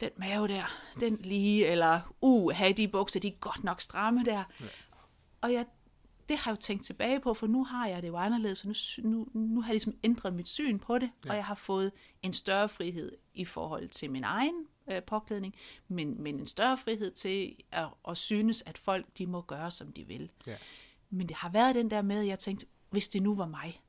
den 0.00 0.10
mave 0.16 0.48
der, 0.48 0.64
den 1.00 1.16
lige, 1.16 1.66
eller 1.66 2.14
uha, 2.20 2.72
de 2.72 2.88
bukser, 2.88 3.20
de 3.20 3.28
er 3.28 3.32
godt 3.40 3.64
nok 3.64 3.80
stramme 3.80 4.24
der. 4.24 4.44
Ja. 4.60 4.66
Og 5.40 5.52
jeg, 5.52 5.66
det 6.28 6.38
har 6.38 6.50
jeg 6.50 6.56
jo 6.56 6.60
tænkt 6.60 6.84
tilbage 6.84 7.20
på, 7.20 7.34
for 7.34 7.46
nu 7.46 7.64
har 7.64 7.86
jeg 7.88 8.02
det 8.02 8.08
jo 8.08 8.16
anderledes, 8.16 8.64
og 8.64 8.68
nu, 9.02 9.08
nu, 9.10 9.28
nu 9.34 9.60
har 9.60 9.68
jeg 9.68 9.74
ligesom 9.74 9.94
ændret 10.04 10.34
mit 10.34 10.48
syn 10.48 10.78
på 10.78 10.98
det, 10.98 11.10
Ja. 11.24 11.30
og 11.30 11.36
jeg 11.36 11.44
har 11.44 11.54
fået 11.54 11.92
en 12.22 12.32
større 12.32 12.68
frihed 12.68 13.12
i 13.34 13.44
forhold 13.44 13.88
til 13.88 14.10
min 14.10 14.24
egen 14.24 14.54
øh, 14.90 15.02
påklædning, 15.02 15.54
men, 15.88 16.22
men 16.22 16.40
en 16.40 16.46
større 16.46 16.78
frihed 16.78 17.10
til 17.10 17.56
at, 17.72 17.88
at 18.08 18.16
synes, 18.16 18.62
at 18.66 18.78
folk 18.78 19.06
de 19.18 19.26
må 19.26 19.40
gøre, 19.40 19.70
som 19.70 19.92
de 19.92 20.04
vil. 20.06 20.30
Ja. 20.46 20.56
Men 21.10 21.28
det 21.28 21.36
har 21.36 21.48
været 21.48 21.74
den 21.74 21.90
der 21.90 22.02
med, 22.02 22.20
at 22.20 22.26
jeg 22.26 22.38
tænkte, 22.38 22.66
hvis 22.90 23.08
det 23.08 23.22
nu 23.22 23.34
var 23.34 23.46
mig, 23.46 23.82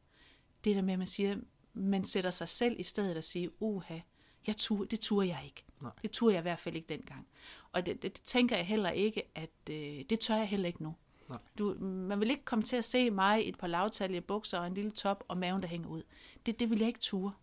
det 0.63 0.75
der 0.75 0.82
med, 0.82 0.94
at 0.94 1.00
man 1.00 1.08
siger, 1.08 1.36
man 1.74 2.06
sætter 2.06 2.30
sig 2.32 2.50
selv 2.50 2.80
i 2.80 2.84
stedet 2.84 3.18
og 3.18 3.24
siger, 3.24 3.50
uha, 3.60 4.00
Jeg 4.48 4.58
tur, 4.58 4.86
det 4.86 5.00
turde 5.00 5.27
jeg 5.27 5.41
ikke. 5.46 5.63
Nej. 5.82 5.92
Det 6.02 6.12
turde 6.12 6.34
jeg 6.34 6.42
i 6.42 6.42
hvert 6.42 6.60
fald 6.60 6.76
ikke 6.76 6.90
dengang. 6.90 7.28
Og 7.72 7.86
det, 7.86 8.02
det, 8.02 8.16
det 8.18 8.24
tænker 8.24 8.56
jeg 8.56 8.66
heller 8.66 8.90
ikke, 8.90 9.24
at 9.36 9.50
øh, 9.70 10.04
det 10.10 10.20
tør 10.20 10.36
jeg 10.36 10.48
heller 10.48 10.68
ikke 10.68 10.84
nu. 10.84 10.96
Nej. 11.30 11.40
Du, 11.58 11.76
man 11.80 12.20
vil 12.20 12.30
ikke 12.30 12.46
komme 12.46 12.64
til 12.66 12.76
at 12.76 12.86
se 12.86 13.10
mig 13.10 13.46
i 13.46 13.50
et 13.50 13.58
par 13.58 13.68
lavtallige 13.68 14.22
bukser 14.22 14.60
og 14.60 14.68
en 14.68 14.74
lille 14.74 14.92
top 14.92 15.24
og 15.28 15.38
maven, 15.38 15.62
der 15.62 15.68
hænger 15.68 15.90
ud. 15.90 16.04
Det, 16.46 16.60
det 16.60 16.70
vil 16.70 16.80
jeg 16.80 16.88
ikke 16.88 17.00
ture. 17.00 17.34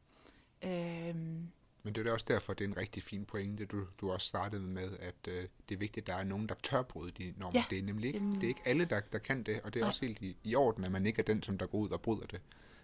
Øhm, 0.63 1.49
Men 1.83 1.95
det 1.95 2.07
er 2.07 2.13
også 2.13 2.27
derfor, 2.29 2.53
det 2.55 2.65
er 2.65 2.69
en 2.69 2.77
rigtig 2.77 3.03
fin 3.03 3.25
pointe, 3.25 3.65
du, 3.67 3.85
du 4.01 4.11
også 4.11 4.27
startede 4.27 4.63
med, 4.63 4.97
at 5.01 5.15
øh, 5.29 5.49
det 5.69 5.75
er 5.75 5.79
vigtigt, 5.79 6.05
at 6.09 6.15
der 6.15 6.21
er 6.21 6.25
nogen, 6.25 6.49
der 6.49 6.55
tør 6.63 6.83
bryde 6.83 7.11
de 7.11 7.35
normer. 7.37 7.59
Ja. 7.59 7.65
Det 7.71 7.79
er 7.79 7.83
nemlig 7.83 8.15
ikke, 8.15 8.27
det 8.33 8.45
er 8.45 8.49
ikke 8.49 8.63
alle, 8.65 8.85
der, 8.85 9.01
der 9.13 9.19
kan 9.19 9.43
det, 9.43 9.61
og 9.65 9.75
det 9.75 9.81
er 9.81 9.85
Nej. 9.85 9.89
også 9.89 10.01
helt 10.07 10.23
i, 10.23 10.37
i 10.45 10.55
orden, 10.55 10.85
at 10.85 10.93
man 10.93 11.07
ikke 11.07 11.19
er 11.21 11.25
den, 11.25 11.43
som 11.43 11.59
der 11.59 11.67
går 11.67 11.79
ud 11.79 11.91
og 11.91 12.01
bryder 12.01 12.27
det. 12.27 12.41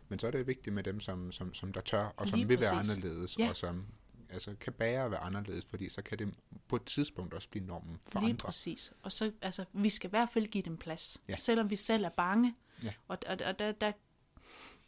Men 0.08 0.18
så 0.18 0.26
er 0.26 0.30
det 0.30 0.46
vigtigt 0.46 0.74
med 0.74 0.82
dem, 0.82 1.00
som, 1.00 1.32
som, 1.32 1.54
som 1.54 1.72
der 1.72 1.80
tør, 1.80 2.04
og 2.16 2.28
som 2.28 2.36
Lige 2.38 2.48
vil 2.48 2.60
være 2.60 2.76
præcis. 2.76 2.96
anderledes, 2.96 3.38
Ja. 3.38 3.48
og 3.48 3.56
som 3.56 3.86
altså, 4.30 4.54
kan 4.60 4.72
bære 4.72 5.04
at 5.04 5.10
være 5.10 5.20
anderledes, 5.20 5.64
fordi 5.64 5.88
så 5.88 6.02
kan 6.02 6.18
det 6.18 6.34
på 6.68 6.76
et 6.76 6.84
tidspunkt 6.84 7.34
også 7.34 7.48
blive 7.48 7.66
normen 7.66 8.00
for 8.06 8.20
Lige 8.20 8.30
andre. 8.30 8.46
præcis. 8.46 8.92
Og 9.02 9.12
så, 9.12 9.32
altså, 9.42 9.64
vi 9.72 9.90
skal 9.90 10.08
i 10.08 10.10
hvert 10.10 10.28
fald 10.32 10.46
give 10.46 10.62
dem 10.62 10.76
plads. 10.76 11.22
Ja. 11.28 11.36
Selvom 11.36 11.70
vi 11.70 11.76
selv 11.76 12.04
er 12.04 12.08
bange. 12.08 12.54
Ja. 12.82 12.92
Og, 13.08 13.18
og, 13.26 13.38
og 13.46 13.58
der, 13.58 13.72
der, 13.72 13.92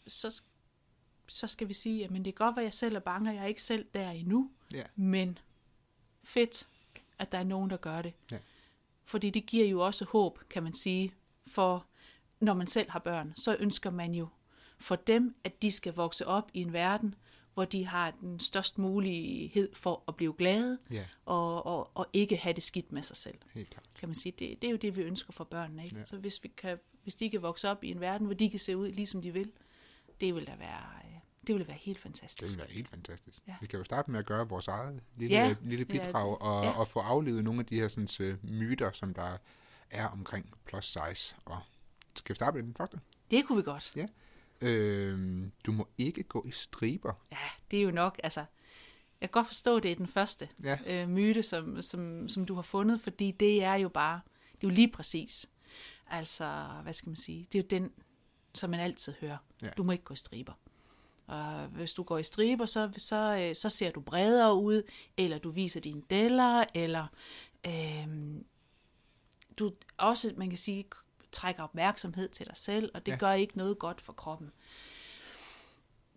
så, 0.06 0.42
så 1.26 1.46
skal 1.46 1.68
vi 1.68 1.74
sige, 1.74 2.04
at 2.04 2.10
det 2.10 2.24
kan 2.24 2.32
godt 2.32 2.56
være, 2.56 2.62
at 2.62 2.66
jeg 2.66 2.74
selv 2.74 2.96
er 2.96 3.00
bange, 3.00 3.30
og 3.30 3.34
jeg 3.34 3.42
er 3.42 3.46
ikke 3.46 3.62
selv 3.62 3.86
der 3.94 4.10
endnu. 4.10 4.50
Ja. 4.74 4.84
Men 4.96 5.38
fedt, 6.24 6.68
at 7.18 7.32
der 7.32 7.38
er 7.38 7.44
nogen, 7.44 7.70
der 7.70 7.76
gør 7.76 8.02
det. 8.02 8.12
Ja. 8.30 8.38
Fordi 9.04 9.30
det 9.30 9.46
giver 9.46 9.66
jo 9.66 9.80
også 9.80 10.04
håb, 10.04 10.38
kan 10.50 10.62
man 10.62 10.74
sige, 10.74 11.14
for 11.46 11.86
når 12.40 12.54
man 12.54 12.66
selv 12.66 12.90
har 12.90 12.98
børn, 12.98 13.32
så 13.36 13.56
ønsker 13.60 13.90
man 13.90 14.14
jo 14.14 14.28
for 14.78 14.96
dem, 14.96 15.36
at 15.44 15.62
de 15.62 15.72
skal 15.72 15.94
vokse 15.94 16.26
op 16.26 16.50
i 16.54 16.60
en 16.60 16.72
verden, 16.72 17.14
hvor 17.56 17.64
de 17.64 17.86
har 17.86 18.10
den 18.10 18.40
størst 18.40 18.78
mulighed 18.78 19.74
for 19.74 20.04
at 20.08 20.16
blive 20.16 20.32
glade, 20.38 20.78
Ja, 20.90 21.04
og, 21.24 21.66
og, 21.66 21.90
og 21.94 22.06
ikke 22.12 22.36
have 22.36 22.52
det 22.52 22.62
skidt 22.62 22.92
med 22.92 23.02
sig 23.02 23.16
selv 23.16 23.38
helt 23.54 23.70
klart. 23.70 23.86
kan 23.98 24.08
man 24.08 24.14
sige. 24.16 24.32
Det, 24.38 24.62
det 24.62 24.68
er 24.68 24.70
jo 24.70 24.76
det, 24.76 24.96
vi 24.96 25.02
ønsker 25.02 25.32
for 25.32 25.44
børnene. 25.44 25.84
Ikke? 25.84 25.96
Ja. 25.98 26.04
Så 26.06 26.16
hvis, 26.16 26.42
vi 26.42 26.48
kan, 26.56 26.78
hvis 27.02 27.14
de 27.14 27.30
kan 27.30 27.42
vokse 27.42 27.68
op 27.70 27.84
i 27.84 27.90
en 27.90 28.00
verden, 28.00 28.26
hvor 28.26 28.34
de 28.34 28.50
kan 28.50 28.60
se 28.60 28.76
ud, 28.76 28.88
ligesom 28.88 29.22
de 29.22 29.32
vil, 29.32 29.52
det 30.20 30.34
vil 30.34 30.46
da 30.46 30.54
være, 30.58 30.82
øh, 31.04 31.10
det 31.46 31.54
vil 31.54 31.66
være 31.66 31.76
helt 31.76 31.96
Det 31.96 32.02
fantastisk. 32.02 32.58
vil 32.58 32.64
være 32.64 32.74
helt 32.74 32.88
fantastisk. 32.88 33.42
Ja. 33.48 33.54
Vi 33.60 33.66
kan 33.66 33.78
jo 33.78 33.84
starte 33.84 34.10
med 34.10 34.18
at 34.18 34.26
gøre 34.26 34.48
vores 34.48 34.68
eget 34.68 35.00
lille, 35.16 35.36
Ja. 35.36 35.54
lille 35.62 35.86
Ja. 35.94 36.04
bidrag, 36.04 36.42
og, 36.42 36.64
Ja. 36.64 36.70
og 36.70 36.88
få 36.88 36.98
aflevet 37.00 37.44
nogle 37.44 37.60
af 37.60 37.66
de 37.66 37.74
her 37.80 37.88
sådan, 37.88 38.08
øh, 38.20 38.44
myter, 38.44 38.92
som 38.92 39.14
der 39.14 39.36
er 39.90 40.06
omkring 40.08 40.54
plus 40.66 40.84
size. 40.86 41.34
Og 41.44 41.58
skal 42.16 42.32
vi 42.32 42.36
starte 42.36 42.54
med 42.56 42.62
den 42.62 42.74
første? 42.74 43.00
Det 43.30 43.44
kunne 43.46 43.56
vi 43.56 43.62
godt. 43.62 43.92
Øh, 44.60 45.42
du 45.66 45.72
må 45.72 45.88
ikke 45.98 46.22
gå 46.22 46.44
i 46.48 46.50
striber. 46.50 47.12
Ja, 47.32 47.48
det 47.70 47.78
er 47.78 47.82
jo 47.82 47.90
nok, 47.90 48.20
altså, 48.22 48.40
jeg 49.20 49.30
kan 49.30 49.40
godt 49.40 49.46
forstå, 49.46 49.80
det 49.80 49.90
er 49.92 49.94
den 49.94 50.06
første 50.06 50.48
Ja, 50.64 50.78
øh, 50.86 51.08
myte, 51.08 51.42
som, 51.42 51.82
som, 51.82 52.28
som 52.28 52.46
du 52.46 52.54
har 52.54 52.62
fundet, 52.62 53.00
fordi 53.00 53.30
det 53.30 53.62
er 53.62 53.74
jo 53.74 53.88
bare, 53.88 54.20
det 54.52 54.66
er 54.66 54.70
jo 54.70 54.74
lige 54.74 54.90
præcis. 54.92 55.50
Altså, 56.10 56.66
hvad 56.82 56.92
skal 56.92 57.08
man 57.08 57.16
sige, 57.16 57.48
det 57.52 57.58
er 57.58 57.62
jo 57.62 57.66
den, 57.80 57.92
som 58.54 58.70
man 58.70 58.80
altid 58.80 59.14
hører. 59.20 59.36
Ja. 59.62 59.68
Du 59.76 59.82
må 59.82 59.92
ikke 59.92 60.04
gå 60.04 60.14
i 60.14 60.16
striber. 60.16 60.52
Og 61.26 61.66
hvis 61.66 61.94
du 61.94 62.02
går 62.02 62.18
i 62.18 62.22
striber, 62.22 62.66
så, 62.66 62.92
så, 62.96 63.38
øh, 63.40 63.56
så 63.56 63.68
ser 63.68 63.90
du 63.90 64.00
bredere 64.00 64.54
ud, 64.54 64.82
eller 65.16 65.38
du 65.38 65.50
viser 65.50 65.80
dine 65.80 66.02
deller, 66.10 66.64
eller 66.74 67.06
øhm, 67.66 68.44
du 69.58 69.72
også, 69.96 70.34
man 70.36 70.48
kan 70.48 70.58
sige, 70.58 70.84
trækker 71.36 71.62
opmærksomhed 71.62 72.28
til 72.28 72.46
dig 72.46 72.56
selv, 72.56 72.90
og 72.94 73.06
det 73.06 73.12
Ja. 73.12 73.16
gør 73.16 73.32
ikke 73.32 73.58
noget 73.58 73.78
godt 73.78 74.00
for 74.00 74.12
kroppen. 74.12 74.52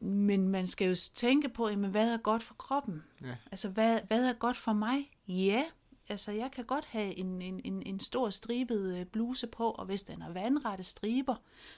Men 0.01 0.49
man 0.49 0.67
skal 0.67 0.87
jo 0.89 0.95
tænke 1.13 1.49
på, 1.49 1.69
jamen, 1.69 1.91
hvad 1.91 2.09
er 2.13 2.17
godt 2.17 2.43
for 2.43 2.53
kroppen? 2.53 3.03
ja, 3.21 3.35
Altså, 3.51 3.69
hvad, 3.69 3.99
hvad 4.07 4.25
er 4.25 4.33
godt 4.33 4.57
for 4.57 4.73
mig? 4.73 5.11
Ja, 5.27 5.63
altså, 6.09 6.31
jeg 6.31 6.51
kan 6.51 6.65
godt 6.65 6.85
have 6.85 7.15
en, 7.17 7.41
en, 7.41 7.61
en, 7.63 7.83
en 7.85 7.99
stor 7.99 8.29
stribet 8.29 8.97
øh, 8.99 9.05
bluse 9.05 9.47
på, 9.47 9.71
og 9.71 9.85
hvis 9.85 10.03
den 10.03 10.21
er 10.21 10.29
vandrette 10.33 10.83
striber, 10.83 11.35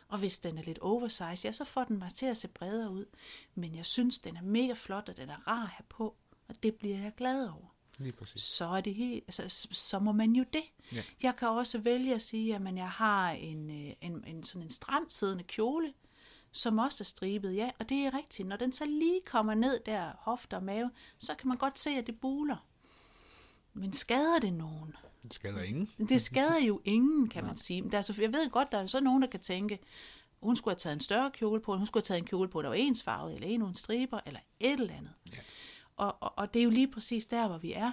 og 0.08 0.18
hvis 0.20 0.40
den 0.40 0.58
er 0.58 0.62
lidt 0.64 0.80
oversized, 0.80 1.46
ja, 1.46 1.52
så 1.52 1.66
får 1.66 1.84
den 1.84 2.00
mig 2.00 2.14
til 2.14 2.26
at 2.26 2.38
se 2.38 2.48
bredere 2.48 2.92
ud. 2.92 3.06
Men 3.56 3.76
jeg 3.76 3.86
synes, 3.86 4.20
den 4.20 4.38
er 4.38 4.42
mega 4.42 4.74
flot, 4.74 5.10
og 5.10 5.18
den 5.18 5.30
er 5.30 5.48
rar 5.48 5.64
at 5.64 5.70
have 5.70 5.86
på, 5.90 6.16
og 6.48 6.64
det 6.64 6.76
bliver 6.76 6.98
jeg 6.98 7.12
glad 7.18 7.48
over. 7.50 7.71
Lige 7.98 8.12
præcis. 8.12 8.42
Så 8.44 8.66
er 8.66 8.82
det 8.82 8.96
helt, 8.96 9.24
altså, 9.28 9.50
s- 9.50 9.78
så 9.78 10.00
må 10.00 10.12
man 10.12 10.32
jo 10.34 10.46
det. 10.54 10.64
Ja. 10.94 11.04
Jeg 11.24 11.36
kan 11.36 11.48
også 11.48 11.78
vælge 11.78 12.16
at 12.16 12.22
sige, 12.22 12.56
at 12.56 12.76
jeg 12.76 12.90
har 12.90 13.32
en, 13.32 13.70
øh, 13.88 13.94
en, 14.02 14.24
en 14.28 14.44
sådan 14.44 14.64
en 14.64 14.70
stram 14.70 15.06
siddende 15.10 15.44
kjole, 15.44 15.94
som 16.52 16.78
også 16.78 17.02
er 17.02 17.06
stribet, 17.06 17.56
ja, 17.56 17.70
og 17.80 17.90
det 17.90 17.98
er 17.98 18.14
rigtigt. 18.18 18.48
Når 18.48 18.56
den 18.56 18.72
så 18.74 18.86
lige 18.86 19.22
kommer 19.26 19.54
ned 19.54 19.80
der, 19.86 20.12
hofter 20.20 20.58
og 20.58 20.64
mave, 20.64 20.92
så 21.20 21.36
kan 21.36 21.48
man 21.48 21.58
godt 21.58 21.80
se, 21.80 21.90
at 21.90 22.08
det 22.08 22.20
buler. 22.20 22.66
Men 23.74 23.94
skader 23.94 24.40
det 24.40 24.54
nogen? 24.54 24.96
Det 25.24 25.34
skader 25.34 25.62
ingen. 25.62 25.90
Det 26.10 26.22
skader 26.22 26.60
jo 26.60 26.82
ingen, 26.86 27.30
kan 27.30 27.46
man 27.46 27.58
sige. 27.58 27.82
Men 27.82 27.92
der 27.92 27.98
er 27.98 28.02
så, 28.02 28.22
jeg 28.22 28.34
ved 28.34 28.50
godt, 28.50 28.72
der 28.72 28.78
er 28.78 28.88
så 28.88 29.00
nogen, 29.00 29.22
der 29.22 29.28
kan 29.30 29.40
tænke, 29.40 29.80
hun 30.42 30.56
skulle 30.56 30.72
have 30.74 30.80
taget 30.80 30.94
en 30.96 31.00
større 31.02 31.32
kjole 31.32 31.62
på, 31.62 31.78
hun 31.78 31.86
skulle 31.86 32.02
have 32.02 32.06
taget 32.08 32.20
en 32.20 32.26
kjole 32.28 32.50
på, 32.50 32.62
der 32.62 32.68
var 32.68 32.76
ensfarvet, 32.76 33.36
eller 33.36 33.48
en 33.48 33.62
uden 33.62 33.76
striber, 33.76 34.20
eller 34.26 34.40
et 34.60 34.80
eller 34.80 34.94
andet. 34.94 35.14
Ja. 35.34 35.38
Og, 36.02 36.18
og, 36.20 36.34
og 36.38 36.54
det 36.54 36.60
er 36.60 36.64
jo 36.64 36.70
lige 36.70 36.88
præcis 36.92 37.26
der, 37.26 37.48
hvor 37.48 37.58
vi 37.58 37.74
er. 37.74 37.92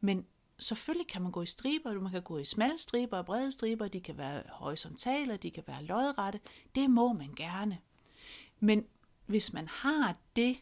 Men 0.00 0.26
selvfølgelig 0.58 1.06
kan 1.08 1.22
man 1.22 1.32
gå 1.32 1.42
i 1.42 1.46
striber, 1.46 2.00
man 2.00 2.12
kan 2.12 2.22
gå 2.22 2.38
i 2.38 2.44
smalle 2.44 2.78
striber 2.78 3.18
og 3.18 3.26
brede 3.26 3.52
striber, 3.52 3.88
de 3.88 4.00
kan 4.00 4.16
være 4.18 4.42
horisontale, 4.48 5.36
de 5.36 5.50
kan 5.50 5.64
være 5.66 5.84
lodrette. 5.84 6.40
Det 6.74 6.90
må 6.90 7.12
man 7.12 7.34
gerne. 7.34 7.78
Men 8.60 8.86
hvis 9.26 9.52
man 9.52 9.68
har 9.68 10.16
det 10.36 10.56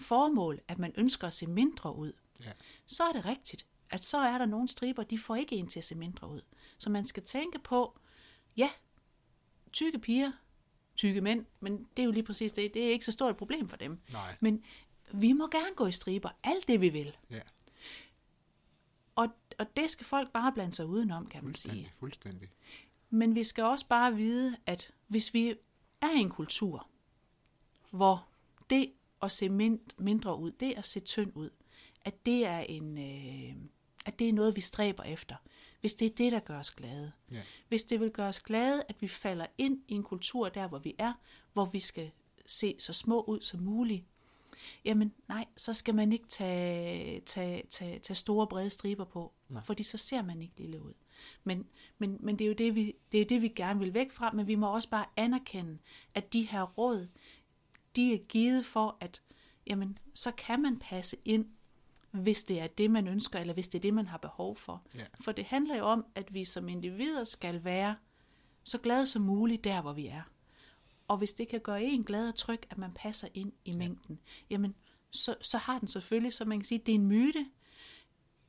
formål, 0.00 0.60
at 0.68 0.78
man 0.78 0.92
ønsker 0.96 1.26
at 1.26 1.32
se 1.34 1.46
mindre 1.46 1.96
ud, 1.96 2.12
Ja. 2.44 2.52
så 2.86 3.02
er 3.04 3.12
det 3.12 3.24
rigtigt, 3.24 3.66
at 3.90 4.02
så 4.04 4.18
er 4.18 4.38
der 4.38 4.46
nogle 4.46 4.68
striber, 4.68 5.02
de 5.02 5.18
får 5.18 5.36
ikke 5.36 5.56
en 5.56 5.68
til 5.68 5.78
at 5.78 5.84
se 5.84 5.94
mindre 5.94 6.28
ud. 6.28 6.40
Så 6.78 6.90
man 6.90 7.04
skal 7.04 7.22
tænke 7.22 7.58
på, 7.58 7.98
ja, 8.56 8.70
tykke 9.72 9.98
piger, 9.98 10.32
tykke 10.96 11.20
mænd, 11.20 11.46
men 11.60 11.88
det 11.96 12.02
er 12.02 12.04
jo 12.06 12.10
lige 12.12 12.22
præcis 12.22 12.52
det, 12.52 12.74
det 12.74 12.84
er 12.86 12.90
ikke 12.90 13.04
så 13.04 13.12
stort 13.12 13.30
et 13.30 13.36
problem 13.36 13.68
for 13.68 13.76
dem. 13.76 14.00
Nej. 14.12 14.36
Men 14.40 14.62
vi 15.12 15.32
må 15.32 15.48
gerne 15.48 15.74
gå 15.76 15.86
i 15.86 15.92
striber, 15.92 16.30
alt 16.44 16.68
det 16.68 16.80
vi 16.80 16.88
vil. 16.88 17.16
Ja, 17.30 17.40
Og, 19.14 19.28
og 19.58 19.76
det 19.76 19.90
skal 19.90 20.06
folk 20.06 20.32
bare 20.32 20.52
blande 20.52 20.72
sig 20.72 20.86
udenom, 20.86 21.26
kan 21.26 21.44
man 21.44 21.54
sige. 21.54 21.92
fuldstændig. 21.98 22.48
Men 23.10 23.34
vi 23.34 23.44
skal 23.44 23.64
også 23.64 23.86
bare 23.86 24.16
vide, 24.16 24.56
at 24.66 24.90
hvis 25.06 25.34
vi 25.34 25.54
er 26.00 26.10
i 26.16 26.20
en 26.20 26.30
kultur, 26.30 26.86
hvor 27.90 28.28
det 28.70 28.92
at 29.22 29.32
se 29.32 29.48
mind, 29.48 29.80
mindre 29.98 30.38
ud, 30.38 30.50
det 30.50 30.74
at 30.76 30.86
se 30.86 31.00
tynd 31.00 31.32
ud, 31.34 31.50
at 32.04 32.26
det 32.26 32.46
er 32.46 32.58
en, 32.58 32.98
øh, 32.98 33.56
at 34.06 34.18
det 34.18 34.28
er 34.28 34.32
noget, 34.32 34.56
vi 34.56 34.60
stræber 34.60 35.02
efter. 35.02 35.36
Hvis 35.80 35.94
det 35.94 36.06
er 36.06 36.14
det, 36.14 36.32
der 36.32 36.40
gør 36.40 36.58
os 36.58 36.70
glade. 36.70 37.12
Ja. 37.32 37.42
Hvis 37.68 37.84
det 37.84 38.00
vil 38.00 38.10
gøre 38.10 38.28
os 38.28 38.40
glade, 38.40 38.82
at 38.88 39.02
vi 39.02 39.08
falder 39.08 39.46
ind 39.58 39.82
i 39.88 39.94
en 39.94 40.02
kultur 40.02 40.48
der, 40.48 40.68
hvor 40.68 40.78
vi 40.78 40.94
er, 40.98 41.12
hvor 41.52 41.64
vi 41.64 41.80
skal 41.80 42.10
se 42.46 42.76
så 42.78 42.92
små 42.92 43.22
ud 43.22 43.40
som 43.40 43.60
muligt, 43.60 44.04
jamen 44.84 45.12
nej, 45.28 45.44
så 45.56 45.72
skal 45.72 45.94
man 45.94 46.12
ikke 46.12 46.28
tage, 46.28 47.20
tage, 47.20 47.62
tage, 47.70 47.98
tage 47.98 48.14
store 48.14 48.46
brede 48.46 48.70
striber 48.70 49.04
på, 49.04 49.32
Nej. 49.48 49.62
fordi 49.64 49.82
så 49.82 49.98
ser 49.98 50.22
man 50.22 50.42
ikke 50.42 50.54
lille 50.56 50.82
ud. 50.82 50.92
Men, 51.44 51.66
men, 51.98 52.18
men 52.20 52.38
det 52.38 52.44
er 52.44 52.48
jo 52.48 52.54
det 52.54 52.74
vi, 52.74 52.94
det 53.12 53.20
er 53.20 53.24
det, 53.24 53.42
vi 53.42 53.48
gerne 53.48 53.80
vil 53.80 53.94
væk 53.94 54.12
fra, 54.12 54.32
men 54.32 54.46
vi 54.46 54.54
må 54.54 54.74
også 54.74 54.90
bare 54.90 55.06
anerkende, 55.16 55.78
at 56.14 56.32
de 56.32 56.42
her 56.42 56.62
råd, 56.62 57.08
de 57.96 58.14
er 58.14 58.18
givet 58.18 58.66
for, 58.66 58.96
at 59.00 59.22
jamen, 59.66 59.98
så 60.14 60.30
kan 60.30 60.62
man 60.62 60.78
passe 60.78 61.16
ind, 61.24 61.46
hvis 62.10 62.44
det 62.44 62.60
er 62.60 62.66
det, 62.66 62.90
man 62.90 63.08
ønsker, 63.08 63.38
eller 63.38 63.54
hvis 63.54 63.68
det 63.68 63.78
er 63.78 63.82
det, 63.82 63.94
man 63.94 64.06
har 64.06 64.18
behov 64.18 64.56
for. 64.56 64.82
Ja. 64.94 65.04
For 65.20 65.32
det 65.32 65.44
handler 65.44 65.76
jo 65.76 65.84
om, 65.84 66.06
at 66.14 66.34
vi 66.34 66.44
som 66.44 66.68
individer 66.68 67.24
skal 67.24 67.64
være 67.64 67.96
så 68.64 68.78
glade 68.78 69.06
som 69.06 69.22
muligt 69.22 69.64
der, 69.64 69.82
hvor 69.82 69.92
vi 69.92 70.06
er. 70.06 70.22
Og 71.08 71.16
hvis 71.16 71.32
det 71.32 71.48
kan 71.48 71.60
gøre 71.60 71.82
en 71.82 72.04
glad 72.04 72.28
og 72.28 72.34
tryg, 72.34 72.60
at 72.70 72.78
man 72.78 72.92
passer 72.94 73.28
ind 73.34 73.52
i 73.64 73.72
mængden, 73.72 74.18
jamen, 74.50 74.74
så, 75.10 75.34
så 75.40 75.58
har 75.58 75.78
den 75.78 75.88
selvfølgelig, 75.88 76.32
så 76.32 76.44
man 76.44 76.58
kan 76.58 76.64
sige, 76.64 76.78
det 76.78 76.92
er 76.92 76.96
en 76.96 77.06
myte. 77.06 77.46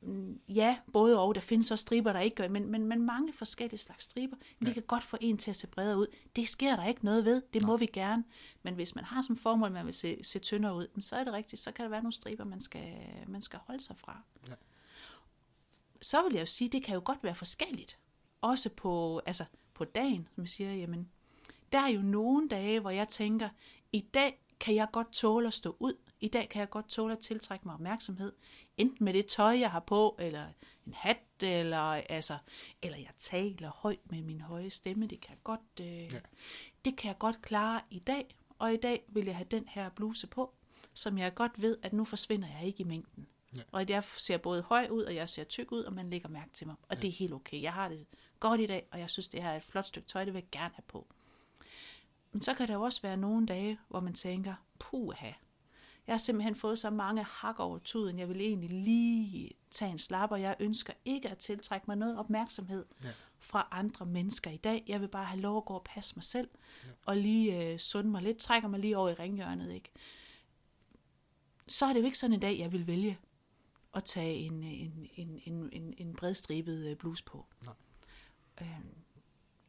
Mm, 0.02 0.40
Ja, 0.48 0.78
både 0.92 1.18
og. 1.20 1.34
Der 1.34 1.40
findes 1.40 1.70
også 1.70 1.82
striber, 1.82 2.12
der 2.12 2.20
ikke 2.20 2.36
gør, 2.36 2.48
men, 2.48 2.66
men, 2.66 2.86
men 2.86 3.02
mange 3.02 3.32
forskellige 3.32 3.78
slags 3.78 4.04
striber. 4.04 4.36
Ja. 4.60 4.66
Det 4.66 4.74
kan 4.74 4.82
godt 4.82 5.02
få 5.02 5.16
en 5.20 5.38
til 5.38 5.50
at 5.50 5.56
se 5.56 5.66
bredere 5.66 5.98
ud. 5.98 6.06
Det 6.36 6.48
sker 6.48 6.76
der 6.76 6.86
ikke 6.86 7.04
noget 7.04 7.24
ved. 7.24 7.42
Det 7.54 7.62
må 7.62 7.76
vi 7.76 7.86
gerne. 7.86 8.24
Men 8.62 8.74
hvis 8.74 8.94
man 8.94 9.04
har 9.04 9.22
som 9.22 9.36
formål, 9.36 9.66
at 9.66 9.72
man 9.72 9.86
vil 9.86 9.94
se, 9.94 10.24
se 10.24 10.38
tyndere 10.38 10.74
ud, 10.74 10.86
så 11.00 11.16
er 11.16 11.24
det 11.24 11.32
rigtigt. 11.32 11.62
Så 11.62 11.72
kan 11.72 11.82
der 11.82 11.88
være 11.90 12.02
nogle 12.02 12.12
striber, 12.12 12.44
man 12.44 12.60
skal, 12.60 12.94
man 13.26 13.42
skal 13.42 13.58
holde 13.62 13.80
sig 13.80 13.96
fra. 13.96 14.22
Ja. 14.48 14.54
Så 16.02 16.22
vil 16.22 16.32
jeg 16.32 16.40
jo 16.40 16.46
sige, 16.46 16.68
det 16.68 16.84
kan 16.84 16.94
jo 16.94 17.02
godt 17.04 17.24
være 17.24 17.34
forskelligt. 17.34 17.98
Også 18.40 18.70
på, 18.70 19.20
altså 19.26 19.44
på 19.74 19.84
dagen, 19.84 20.28
som 20.34 20.42
jeg 20.42 20.48
siger, 20.48 20.74
jamen, 20.74 21.10
der 21.72 21.78
er 21.78 21.88
jo 21.88 22.02
nogle 22.02 22.48
dage, 22.48 22.80
hvor 22.80 22.90
jeg 22.90 23.08
tænker, 23.08 23.48
i 23.92 24.00
dag 24.00 24.40
kan 24.60 24.74
jeg 24.74 24.88
godt 24.92 25.12
tåle 25.12 25.46
at 25.46 25.54
stå 25.54 25.76
ud. 25.78 25.94
I 26.20 26.28
dag 26.28 26.48
kan 26.48 26.60
jeg 26.60 26.70
godt 26.70 26.88
tåle 26.88 27.12
at 27.12 27.18
tiltrække 27.18 27.64
mig 27.64 27.74
opmærksomhed. 27.74 28.32
Enten 28.76 29.04
med 29.04 29.12
det 29.14 29.26
tøj, 29.26 29.58
jeg 29.58 29.70
har 29.70 29.80
på, 29.80 30.16
eller 30.18 30.46
en 30.86 30.94
hat, 30.94 31.16
eller, 31.42 31.78
altså, 31.78 32.38
eller 32.82 32.98
jeg 32.98 33.10
taler 33.18 33.70
højt 33.70 34.10
med 34.10 34.22
min 34.22 34.40
høje 34.40 34.70
stemme. 34.70 35.06
Det 35.06 35.20
kan 35.20 35.30
jeg 35.30 35.42
godt, 35.44 35.60
øh, 35.80 35.86
Ja. 35.86 36.20
det 36.84 36.96
kan 36.96 37.08
jeg 37.08 37.18
godt 37.18 37.42
klare 37.42 37.80
i 37.90 37.98
dag. 37.98 38.36
Og 38.58 38.72
i 38.74 38.76
dag 38.76 39.04
vil 39.08 39.24
jeg 39.26 39.36
have 39.36 39.46
den 39.50 39.68
her 39.68 39.88
bluse 39.88 40.26
på. 40.26 40.54
som 40.94 41.18
jeg 41.18 41.34
godt 41.34 41.62
ved, 41.62 41.76
at 41.82 41.92
nu 41.92 42.04
forsvinder 42.04 42.48
jeg 42.58 42.66
ikke 42.66 42.80
i 42.80 42.84
mængden. 42.84 43.26
Ja. 43.56 43.62
Og 43.72 43.80
at 43.80 43.90
jeg 43.90 44.04
ser 44.04 44.36
både 44.38 44.62
høj 44.62 44.88
ud, 44.90 45.02
og 45.02 45.14
jeg 45.14 45.28
ser 45.28 45.44
tyk 45.44 45.72
ud, 45.72 45.82
og 45.82 45.92
man 45.92 46.10
lægger 46.10 46.28
mærke 46.28 46.50
til 46.52 46.66
mig. 46.66 46.76
Og 46.88 46.96
ja. 46.96 47.00
det 47.00 47.08
er 47.08 47.12
helt 47.12 47.32
okay. 47.32 47.62
Jeg 47.62 47.72
har 47.72 47.88
det 47.88 48.06
godt 48.40 48.60
i 48.60 48.66
dag, 48.66 48.88
og 48.90 48.98
jeg 49.00 49.10
synes, 49.10 49.28
det 49.28 49.42
her 49.42 49.50
er 49.50 49.56
et 49.56 49.62
flot 49.62 49.86
stykke 49.86 50.08
tøj, 50.08 50.24
det 50.24 50.34
vil 50.34 50.40
jeg 50.40 50.50
gerne 50.60 50.74
have 50.74 50.84
på. 50.88 51.06
Men 52.32 52.42
så 52.42 52.54
kan 52.54 52.68
der 52.68 52.74
jo 52.74 52.82
også 52.82 53.02
være 53.02 53.16
nogle 53.16 53.46
dage, 53.46 53.78
hvor 53.88 54.00
man 54.00 54.14
tænker, 54.14 54.54
puha, 54.78 55.30
jeg 56.06 56.12
har 56.12 56.18
simpelthen 56.18 56.54
fået 56.54 56.78
så 56.78 56.90
mange 56.90 57.22
hak 57.22 57.60
over 57.60 57.78
tuden, 57.78 58.18
jeg 58.18 58.28
vil 58.28 58.40
egentlig 58.40 58.70
lige 58.70 59.50
tage 59.70 59.90
en 59.90 59.98
slap, 59.98 60.30
og 60.32 60.40
jeg 60.40 60.56
ønsker 60.60 60.92
ikke 61.04 61.28
at 61.28 61.38
tiltrække 61.38 61.84
mig 61.88 61.96
noget 61.96 62.18
opmærksomhed 62.18 62.86
Ja. 63.04 63.08
fra 63.38 63.68
andre 63.70 64.06
mennesker 64.06 64.50
i 64.50 64.56
dag. 64.56 64.84
Jeg 64.88 65.00
vil 65.00 65.08
bare 65.08 65.24
have 65.24 65.40
lov 65.40 65.56
at 65.56 65.64
gå 65.64 65.74
og 65.74 65.84
passe 65.84 66.16
mig 66.16 66.22
selv, 66.24 66.48
og 67.06 67.16
lige 67.16 67.72
øh, 67.72 67.78
sunde 67.78 68.10
mig 68.10 68.22
lidt, 68.22 68.38
trækker 68.38 68.68
mig 68.68 68.80
lige 68.80 68.96
over 68.98 69.08
i 69.08 69.14
ringhjørnet, 69.14 69.70
ikke? 69.72 69.90
Så 71.68 71.86
er 71.86 71.92
det 71.92 72.00
jo 72.00 72.04
ikke 72.04 72.18
sådan 72.18 72.34
en 72.34 72.40
dag, 72.40 72.58
jeg 72.58 72.72
vil 72.72 72.86
vælge 72.86 73.18
at 73.94 74.04
tage 74.04 74.34
en, 74.34 74.62
en, 74.62 75.08
en, 75.14 75.40
en, 75.44 75.68
en, 75.72 75.94
en 75.98 76.14
bredstribet 76.16 76.86
øh, 76.86 76.96
bluse 76.96 77.24
på. 77.24 77.46
Nej. 77.64 77.74
Øhm, 78.60 78.94